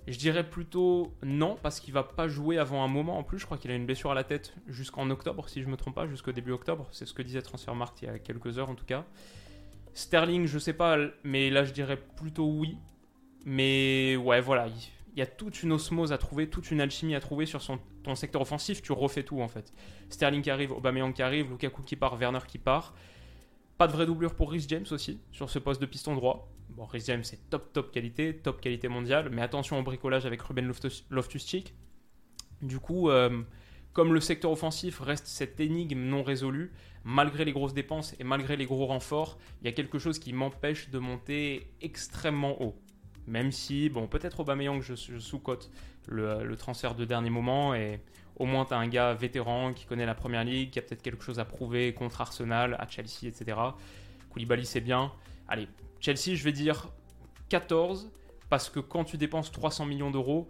[0.07, 3.39] je dirais plutôt non parce qu'il va pas jouer avant un moment en plus.
[3.39, 5.95] Je crois qu'il a une blessure à la tête jusqu'en octobre, si je me trompe
[5.95, 6.87] pas, jusqu'au début octobre.
[6.91, 9.05] C'est ce que disait Transfermarkt il y a quelques heures en tout cas.
[9.93, 12.77] Sterling, je sais pas, mais là je dirais plutôt oui.
[13.45, 14.67] Mais ouais, voilà,
[15.15, 17.61] il y a toute une osmose à trouver, toute une alchimie à trouver sur
[18.03, 18.81] ton secteur offensif.
[18.81, 19.73] Tu refais tout en fait.
[20.09, 22.93] Sterling qui arrive, Aubameyang qui arrive, Lukaku qui part, Werner qui part.
[23.77, 26.51] Pas de vraie doublure pour Rhys James aussi sur ce poste de piston droit.
[26.69, 30.41] Bon, Rhys James, c'est top, top qualité, top qualité mondiale, mais attention au bricolage avec
[30.41, 30.69] Ruben
[31.09, 31.73] Loftus-Cheek.
[32.61, 33.41] Du coup, euh,
[33.93, 36.73] comme le secteur offensif reste cette énigme non résolue,
[37.05, 40.33] malgré les grosses dépenses et malgré les gros renforts, il y a quelque chose qui
[40.33, 42.75] m'empêche de monter extrêmement haut.
[43.27, 45.69] Même si, bon, peut-être Aubameyang, je, je sous-cote
[46.07, 47.99] le, transfert de dernier moment et
[48.37, 51.01] au moins tu as un gars vétéran qui connaît la première ligue, qui a peut-être
[51.01, 53.57] quelque chose à prouver contre Arsenal, à Chelsea, etc.
[54.31, 55.11] Koulibaly, c'est bien.
[55.47, 55.67] Allez,
[55.99, 56.89] Chelsea, je vais dire
[57.49, 58.11] 14
[58.49, 60.47] parce que quand tu dépenses 300 millions d'euros,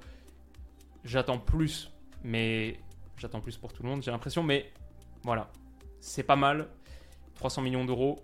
[1.03, 1.91] j'attends plus.
[2.23, 2.79] Mais
[3.17, 4.41] j'attends plus pour tout le monde, j'ai l'impression.
[4.43, 4.71] Mais
[5.23, 5.51] voilà,
[5.99, 6.67] c'est pas mal.
[7.35, 8.23] 300 millions d'euros,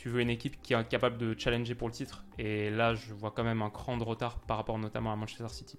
[0.00, 2.24] tu veux une équipe qui est capable de challenger pour le titre.
[2.38, 5.48] Et là, je vois quand même un cran de retard par rapport notamment à Manchester
[5.50, 5.78] City.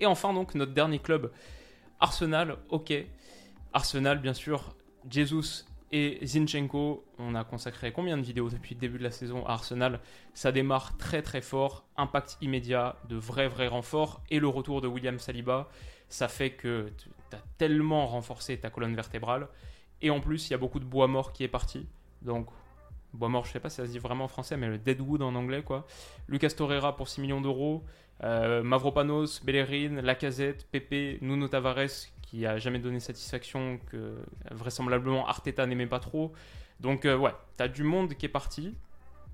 [0.00, 1.30] Et enfin, donc, notre dernier club,
[2.00, 2.92] Arsenal, ok.
[3.72, 4.74] Arsenal, bien sûr,
[5.08, 9.46] Jesus et Zinchenko, on a consacré combien de vidéos depuis le début de la saison
[9.46, 10.00] à Arsenal?
[10.34, 14.88] Ça démarre très très fort, impact immédiat, de vrais vrais renforts, et le retour de
[14.88, 15.68] William Saliba,
[16.08, 19.46] ça fait que tu as tellement renforcé ta colonne vertébrale,
[20.00, 21.86] et en plus il y a beaucoup de bois mort qui est parti,
[22.22, 22.48] donc
[23.14, 25.22] bois mort je sais pas si ça se dit vraiment en français, mais le deadwood
[25.22, 25.86] en anglais quoi.
[26.28, 27.84] Lucas Torreira pour 6 millions d'euros,
[28.24, 34.16] euh, Mavropanos, Bellerin, Lacazette, Pepe, Nuno Tavares qui a jamais donné satisfaction, que
[34.50, 36.32] vraisemblablement Arteta n'aimait pas trop.
[36.80, 38.74] Donc euh, ouais, tu as du monde qui est parti,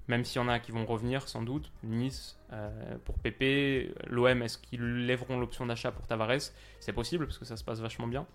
[0.08, 1.70] même s'il y en a qui vont revenir sans doute.
[1.84, 6.50] Nice euh, pour Pepe, l'OM, est-ce qu'ils lèveront l'option d'achat pour Tavares?
[6.80, 8.26] C'est possible parce que ça se passe vachement bien.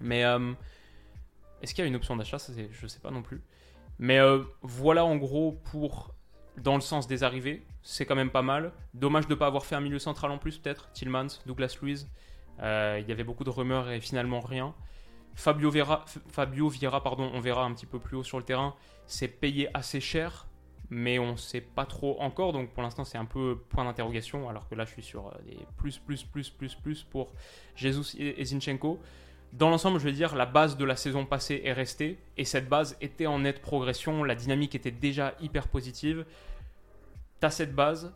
[0.00, 0.54] Mais euh,
[1.60, 2.38] est-ce qu'il y a une option d'achat?
[2.38, 3.42] Je ne sais pas non plus.
[3.98, 4.18] Mais
[4.62, 6.14] voilà en gros pour
[6.56, 8.72] dans le sens des arrivées, c'est quand même pas mal.
[8.94, 10.90] Dommage de ne pas avoir fait un milieu central en plus peut-être.
[10.92, 12.08] Tillmans, Douglas Luiz.
[12.60, 14.74] Euh, il y avait beaucoup de rumeurs et finalement rien.
[15.34, 18.76] Fabio, Vera, Fabio Vieira, pardon, on verra un petit peu plus haut sur le terrain,
[19.06, 20.46] c'est payé assez cher,
[20.90, 22.52] mais on ne sait pas trop encore.
[22.52, 25.32] Donc pour l'instant, c'est un peu point d'interrogation, alors que là, je suis sur euh,
[25.44, 27.32] des plus, plus, plus, plus, plus pour
[27.74, 29.00] Jesus et Zinchenko.
[29.54, 32.68] Dans l'ensemble, je veux dire, la base de la saison passée est restée, et cette
[32.68, 36.26] base était en nette progression, la dynamique était déjà hyper positive.
[37.40, 38.12] Tu as cette base,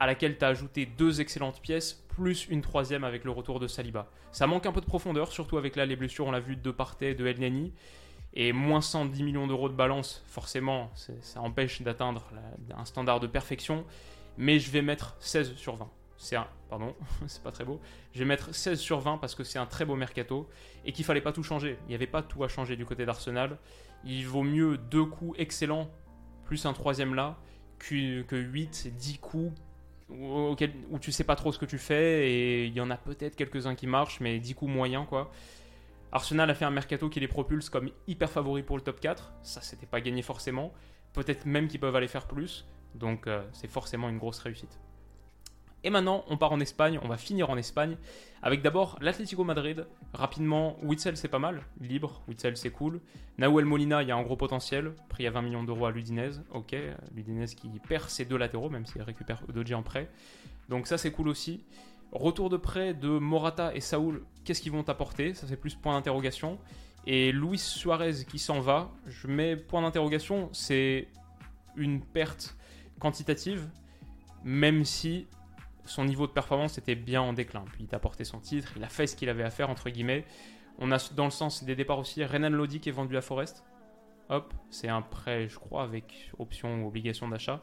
[0.00, 3.66] à laquelle tu as ajouté deux excellentes pièces, plus une troisième avec le retour de
[3.66, 4.10] Saliba.
[4.32, 6.70] Ça manque un peu de profondeur, surtout avec là les blessures, on l'a vu de
[6.70, 7.70] Partey, de El
[8.34, 12.22] Et moins 110 millions d'euros de balance, forcément, ça empêche d'atteindre
[12.76, 13.86] un standard de perfection.
[14.36, 15.88] Mais je vais mettre 16 sur 20.
[16.18, 16.94] C'est un, pardon,
[17.26, 17.80] c'est pas très beau.
[18.12, 20.48] Je vais mettre 16 sur 20 parce que c'est un très beau mercato
[20.84, 21.78] et qu'il fallait pas tout changer.
[21.86, 23.58] Il n'y avait pas tout à changer du côté d'Arsenal.
[24.04, 25.90] Il vaut mieux deux coups excellents
[26.44, 27.36] plus un troisième là
[27.78, 29.52] que, que 8, 10 coups
[30.08, 30.54] où,
[30.90, 33.34] où, tu sais pas trop ce que tu fais et il y en a peut-être
[33.34, 35.30] quelques-uns qui marchent, mais 10 coups moyens quoi.
[36.12, 39.32] Arsenal a fait un mercato qui les propulse comme hyper favoris pour le top 4.
[39.42, 40.72] Ça, c'était pas gagné forcément.
[41.12, 42.66] Peut-être même qu'ils peuvent aller faire plus.
[42.94, 44.78] Donc, euh, c'est forcément une grosse réussite.
[45.84, 47.96] Et maintenant, on part en Espagne, on va finir en Espagne,
[48.42, 49.86] avec d'abord l'Atlético Madrid.
[50.12, 53.00] Rapidement, Witzel c'est pas mal, libre, Witzel c'est cool.
[53.38, 56.42] Nahuel Molina, il y a un gros potentiel, pris à 20 millions d'euros à l'Udinese,
[56.52, 56.74] ok.
[57.14, 60.10] L'Udinese qui perd ses deux latéraux, même s'il récupère Udoji en prêt.
[60.68, 61.64] Donc ça c'est cool aussi.
[62.12, 65.94] Retour de prêt de Morata et Saoul, qu'est-ce qu'ils vont apporter Ça c'est plus point
[65.94, 66.58] d'interrogation.
[67.06, 71.08] Et Luis Suarez qui s'en va, je mets point d'interrogation, c'est
[71.76, 72.56] une perte
[72.98, 73.68] quantitative,
[74.44, 75.26] même si
[75.86, 77.64] son niveau de performance était bien en déclin.
[77.72, 79.90] Puis il a porté son titre, il a fait ce qu'il avait à faire, entre
[79.90, 80.24] guillemets.
[80.78, 83.64] On a dans le sens des départs aussi Renan Lodi qui est vendu à Forest.
[84.28, 87.62] Hop, c'est un prêt, je crois, avec option ou obligation d'achat.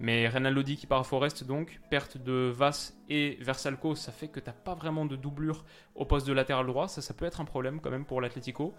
[0.00, 4.28] Mais Renan Lodi qui part à Forest, donc, perte de Vass et Versalco, ça fait
[4.28, 5.64] que tu n'as pas vraiment de doublure
[5.94, 6.88] au poste de latéral droit.
[6.88, 8.74] Ça, ça peut être un problème quand même pour l'Atlético.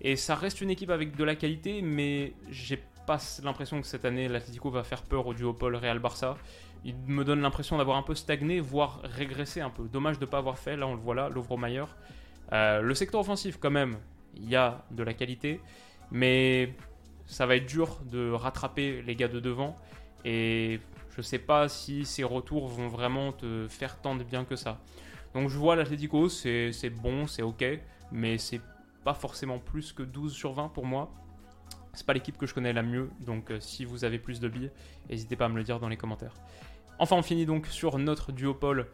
[0.00, 4.04] Et ça reste une équipe avec de la qualité, mais j'ai pas l'impression que cette
[4.04, 6.36] année l'Atlético va faire peur au duopole Real-Barça
[6.86, 9.88] il me donne l'impression d'avoir un peu stagné, voire régressé un peu.
[9.88, 11.58] Dommage de ne pas avoir fait, là on le voit là, Louvre
[12.52, 13.98] Euh, le secteur offensif, quand même,
[14.36, 15.60] il y a de la qualité,
[16.12, 16.74] mais
[17.26, 19.74] ça va être dur de rattraper les gars de devant.
[20.24, 20.78] Et
[21.10, 24.54] je ne sais pas si ces retours vont vraiment te faire tant de bien que
[24.54, 24.78] ça.
[25.34, 27.64] Donc je vois l'Atletico, c'est bon, c'est ok,
[28.12, 28.60] mais c'est
[29.02, 31.10] pas forcément plus que 12 sur 20 pour moi.
[31.96, 34.48] C'est pas l'équipe que je connais la mieux, donc euh, si vous avez plus de
[34.48, 34.70] billes,
[35.08, 36.34] n'hésitez pas à me le dire dans les commentaires.
[36.98, 38.86] Enfin, on finit donc sur notre duopole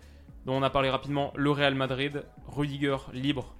[0.46, 3.54] dont on a parlé rapidement, le Real Madrid, Rudiger libre,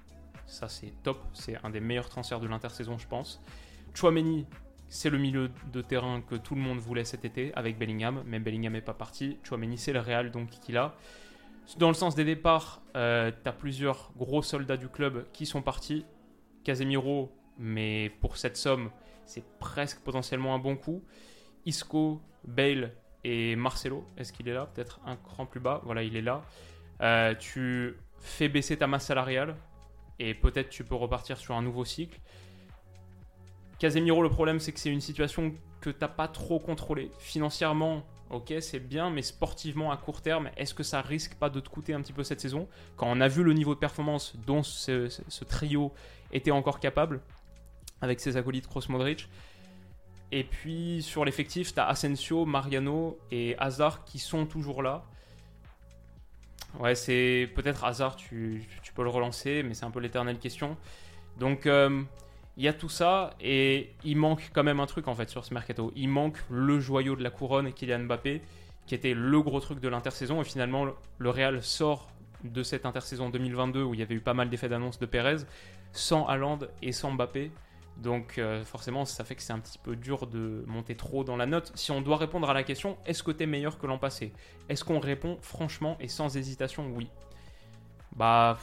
[0.47, 3.41] ça c'est top, c'est un des meilleurs transferts de l'intersaison je pense.
[3.93, 4.45] Chouameni,
[4.87, 8.39] c'est le milieu de terrain que tout le monde voulait cet été avec Bellingham, mais
[8.39, 9.37] Bellingham n'est pas parti.
[9.43, 10.95] Chouameni c'est le Real donc qui l'a.
[11.77, 16.05] Dans le sens des départs, euh, tu plusieurs gros soldats du club qui sont partis.
[16.63, 18.89] Casemiro, mais pour cette somme,
[19.25, 21.03] c'est presque potentiellement un bon coup.
[21.65, 22.93] Isco, Bale
[23.23, 24.05] et Marcelo.
[24.17, 24.67] Est-ce qu'il est là?
[24.73, 25.81] Peut-être un cran plus bas.
[25.85, 26.43] Voilà, il est là.
[27.01, 29.55] Euh, tu fais baisser ta masse salariale
[30.19, 32.19] et peut-être tu peux repartir sur un nouveau cycle.
[33.79, 37.11] Casemiro, le problème, c'est que c'est une situation que tu n'as pas trop contrôlée.
[37.19, 41.59] Financièrement, ok, c'est bien, mais sportivement, à court terme, est-ce que ça risque pas de
[41.59, 42.67] te coûter un petit peu cette saison?
[42.95, 45.91] Quand on a vu le niveau de performance dont ce, trio
[46.31, 47.21] était encore capable,
[48.03, 49.29] avec ses acolytes Kroos Modric.
[50.31, 55.03] Et puis sur l'effectif, tu as Asensio, Mariano et Hazard qui sont toujours là.
[56.79, 60.75] Ouais, c'est peut-être Hazard, tu, peux le relancer, mais c'est un peu l'éternelle question.
[61.37, 62.01] Donc, euh,
[62.57, 65.45] il y a tout ça et il manque quand même un truc en fait sur
[65.45, 65.91] ce mercato.
[65.95, 68.41] Il manque le joyau de la couronne, Kylian Mbappé,
[68.85, 70.41] qui était le gros truc de l'intersaison.
[70.41, 70.87] Et finalement,
[71.17, 72.09] le Real sort
[72.43, 75.45] de cette intersaison 2022 où il y avait eu pas mal d'effets d'annonce de Pérez,
[75.91, 77.51] sans Haaland et sans Mbappé.
[77.97, 81.37] Donc euh, forcément, ça fait que c'est un petit peu dur de monter trop dans
[81.37, 81.71] la note.
[81.75, 84.33] Si on doit répondre à la question, est-ce que tu es meilleur que l'an passé?
[84.69, 86.91] Est-ce qu'on répond franchement et sans hésitation?
[86.95, 87.09] Oui
[88.15, 88.57] Bah,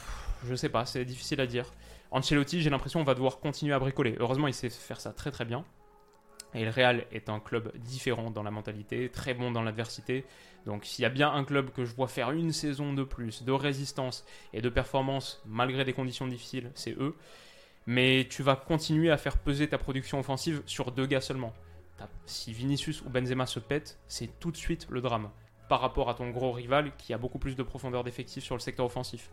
[0.45, 1.65] je sais pas, c'est difficile à dire.
[2.11, 4.15] Ancelotti, j'ai l'impression, on va devoir continuer à bricoler.
[4.19, 5.63] Heureusement, il sait faire ça très très bien.
[6.53, 10.25] Et le Real est un club différent dans la mentalité, très bon dans l'adversité.
[10.65, 13.43] Donc s'il y a bien un club que je vois faire une saison de plus,
[13.43, 17.15] de résistance et de performance malgré des conditions difficiles, c'est eux.
[17.87, 21.53] Mais tu vas continuer à faire peser ta production offensive sur deux gars seulement.
[22.25, 25.29] Si Vinicius ou Benzema se pètent, c'est tout de suite le drame
[25.69, 28.59] par rapport à ton gros rival qui a beaucoup plus de profondeur d'effectif sur le
[28.59, 29.29] secteur offensif.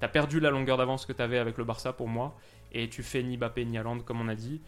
[0.00, 2.36] T'as perdu la longueur d'avance que tu avais avec le Barça pour moi,
[2.72, 4.60] et tu fais ni Mbappé ni Haaland comme on a dit.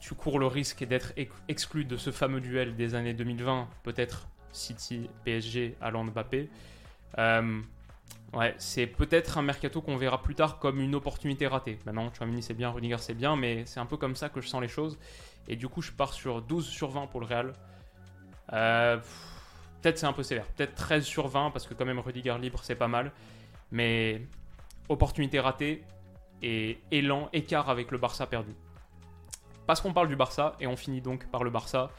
[0.00, 1.12] Tu cours le risque d'être
[1.48, 6.48] exclu de ce fameux duel des années 2020, peut-être City, PSG, Haaland, Mbappé.
[7.18, 7.60] Euh,
[8.32, 11.78] ouais, c'est peut-être un mercato qu'on verra plus tard comme une opportunité ratée.
[11.86, 14.48] Maintenant, Chouamini c'est bien, Rudiger c'est bien, mais c'est un peu comme ça que je
[14.48, 14.98] sens les choses.
[15.48, 17.52] Et du coup, je pars sur 12 sur 20 pour le Real.
[18.52, 18.98] Euh,
[19.80, 20.46] peut-être c'est un peu sévère.
[20.46, 23.12] Peut-être 13 sur 20 parce que quand même Rudiger libre c'est pas mal.
[23.72, 24.22] Mais
[24.88, 25.84] opportunité ratée
[26.42, 28.54] et élan, écart avec le Barça perdu.
[29.66, 31.90] Parce qu'on parle du Barça et on finit donc par le Barça.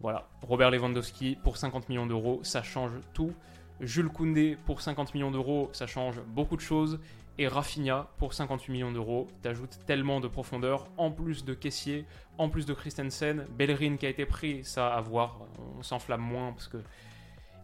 [0.00, 3.32] Voilà, Robert Lewandowski pour 50 millions d'euros, ça change tout.
[3.80, 7.00] Jules Koundé pour 50 millions d'euros, ça change beaucoup de choses.
[7.38, 12.04] Et Rafinha pour 58 millions d'euros, t'ajoutes tellement de profondeur, en plus de Caissier,
[12.36, 15.40] en plus de Christensen, Bellerin qui a été pris, ça à voir,
[15.78, 16.76] on s'enflamme moins parce que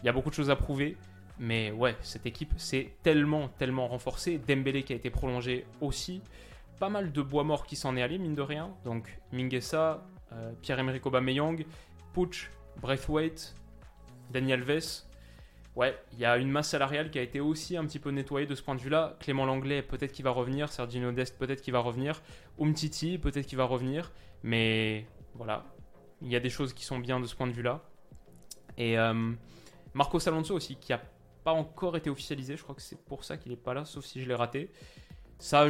[0.03, 0.97] il y a beaucoup de choses à prouver.
[1.39, 4.39] Mais ouais, cette équipe s'est tellement, tellement renforcée.
[4.39, 6.21] Dembélé qui a été prolongé aussi.
[6.81, 8.71] Pas mal de bois mort qui s'en est allé, mine de rien.
[8.85, 11.65] Donc Mingessa, euh, Pierre-Emerick Aubameyang,
[12.13, 12.51] Puch,
[12.81, 13.55] Braithwaite,
[14.31, 15.08] Daniel Alves.
[15.79, 18.49] Ouais, il y a une masse salariale qui a été aussi un petit peu nettoyée
[18.49, 19.17] de ce point de vue-là.
[19.21, 20.73] Clément Langlais, peut-être qu'il va revenir.
[20.73, 22.21] Sergio Dest, peut-être qu'il va revenir.
[22.61, 24.11] Umtiti, peut-être qu'il va revenir.
[24.43, 25.65] Mais voilà,
[26.21, 27.81] il y a des choses qui sont bien de ce point de vue-là.
[28.77, 29.33] Et euh,
[29.95, 31.01] Marco Alonso aussi, qui a
[31.45, 32.57] encore été officialisé.
[32.57, 34.73] Je crois que c'est pour ça qu'il n'est pas là, sauf si je l'ai raté.
[35.39, 35.67] Ça,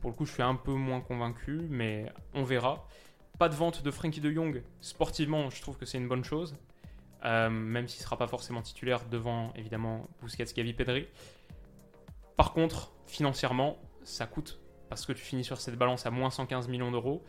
[0.00, 2.88] pour le coup, je suis un peu moins convaincu, mais on verra.
[3.38, 4.62] Pas de vente de Frankie de Jong.
[4.80, 6.56] Sportivement, je trouve que c'est une bonne chose.
[7.24, 11.08] Euh, même s'il ne sera pas forcément titulaire devant, évidemment, Busquets, Gavi, Pedri.
[12.36, 16.68] Par contre, financièrement, ça coûte parce que tu finis sur cette balance à moins 115
[16.68, 17.24] millions d'euros.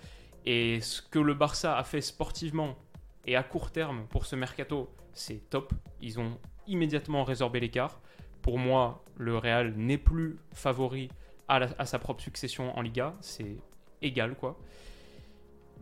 [0.46, 2.78] Et ce que le Barça a fait sportivement
[3.26, 5.74] et à court terme pour ce mercato, c'est top.
[6.02, 8.00] Ils ont immédiatement résorber l'écart.
[8.42, 11.10] Pour moi, le Real n'est plus favori
[11.48, 13.16] à, sa propre succession en Liga.
[13.22, 13.58] C'est
[14.02, 14.60] égal, quoi.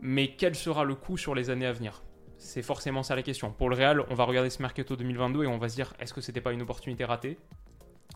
[0.01, 2.03] Mais quel sera le coût sur les années à venir?
[2.45, 3.51] C'est forcément ça la question.
[3.51, 6.13] Pour le Real, on va regarder ce mercato 2022 et on va se dire est-ce
[6.13, 7.39] que c'était pas une opportunité ratée?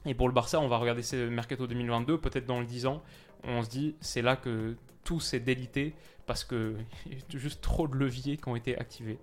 [0.05, 3.03] Et pour le Barça, on va regarder ce mercato 2022, peut-être dans le 10 ans,
[3.43, 5.95] on se dit c'est là que tout s'est délité
[6.27, 6.75] parce que
[7.34, 9.17] juste trop de leviers qui ont été activés.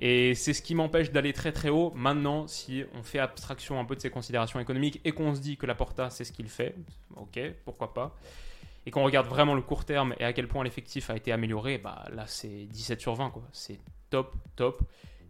[0.00, 1.92] Et c'est ce qui m'empêche d'aller très très haut.
[1.94, 5.56] Maintenant, si on fait abstraction un peu de ces considérations économiques et qu'on se dit
[5.56, 6.74] que la Porta, c'est ce qu'il fait,
[7.14, 8.16] ok, pourquoi pas.
[8.84, 11.78] Et qu'on regarde vraiment le court terme et à quel point l'effectif a été amélioré,
[11.78, 13.44] bah là c'est 17 sur 20, quoi.
[13.52, 13.78] C'est
[14.14, 14.82] top, top.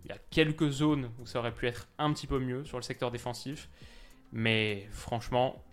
[0.05, 2.77] Il y a quelques zones où ça aurait pu être un petit peu mieux sur
[2.77, 3.71] le secteur défensif.
[4.31, 5.65] Mais franchement,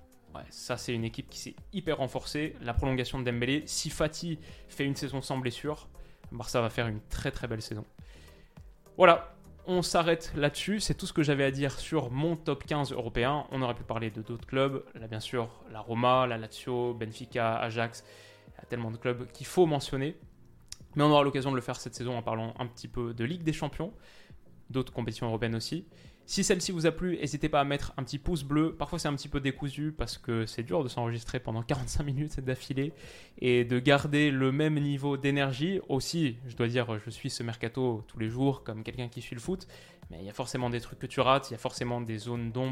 [0.50, 2.56] ça c'est une équipe qui s'est hyper renforcée.
[2.62, 4.40] La prolongation de Dembélé, si Fati
[4.70, 5.90] fait une saison sans blessure,
[6.32, 7.84] Barça va faire une très très belle saison.
[8.96, 9.36] Voilà,
[9.66, 10.80] on s'arrête là-dessus.
[10.80, 13.46] C'est tout ce que j'avais à dire sur mon top 15 européen.
[13.52, 14.86] On aurait pu parler de d'autres clubs.
[14.96, 18.06] Là, bien sûr, la Roma, la Lazio, Benfica, Ajax.
[18.48, 20.16] Il y a tellement de clubs qu'il faut mentionner.
[20.96, 23.24] Mais on aura l'occasion de le faire cette saison en parlant un petit peu de
[23.24, 23.94] Ligue des Champions,
[24.70, 25.86] d'autres compétitions européennes aussi.
[26.26, 28.74] Si celle-ci vous a plu, n'hésitez pas à mettre un petit pouce bleu.
[28.74, 32.40] Parfois c'est un petit peu décousu parce que c'est dur de s'enregistrer pendant 45 minutes
[32.40, 32.94] d'affilée
[33.40, 35.80] et de garder le même niveau d'énergie.
[35.90, 39.36] Aussi, je dois dire, je suis ce mercato tous les jours comme quelqu'un qui suit
[39.36, 39.68] le foot,
[40.10, 42.18] mais il y a forcément des trucs que tu rates, il y a forcément des
[42.18, 42.72] zones d'ombre.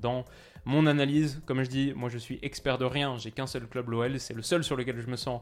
[0.00, 0.24] Dans
[0.64, 3.90] mon analyse, comme je dis, moi je suis expert de rien, j'ai qu'un seul club
[3.90, 5.40] l'OL, c'est le seul sur lequel je me sens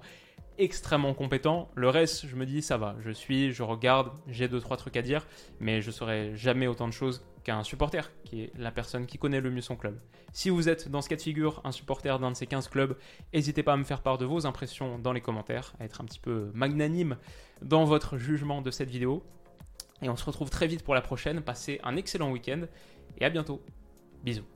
[0.59, 1.69] extrêmement compétent.
[1.75, 4.97] Le reste, je me dis ça va, je suis, je regarde, j'ai deux trois trucs
[4.97, 5.27] à dire,
[5.61, 9.41] mais je saurai jamais autant de choses qu'un supporter, qui est la personne qui connaît
[9.41, 9.99] le mieux son club.
[10.33, 12.97] Si vous êtes dans ce cas de figure, un supporter d'un de ces 15 clubs,
[13.33, 16.05] n'hésitez pas à me faire part de vos impressions dans les commentaires, à être un
[16.05, 17.17] petit peu magnanime
[17.63, 19.23] dans votre jugement de cette vidéo.
[20.03, 21.41] Et on se retrouve très vite pour la prochaine.
[21.41, 22.63] Passez un excellent week-end
[23.19, 23.63] et à bientôt.
[24.25, 24.54] Bisous.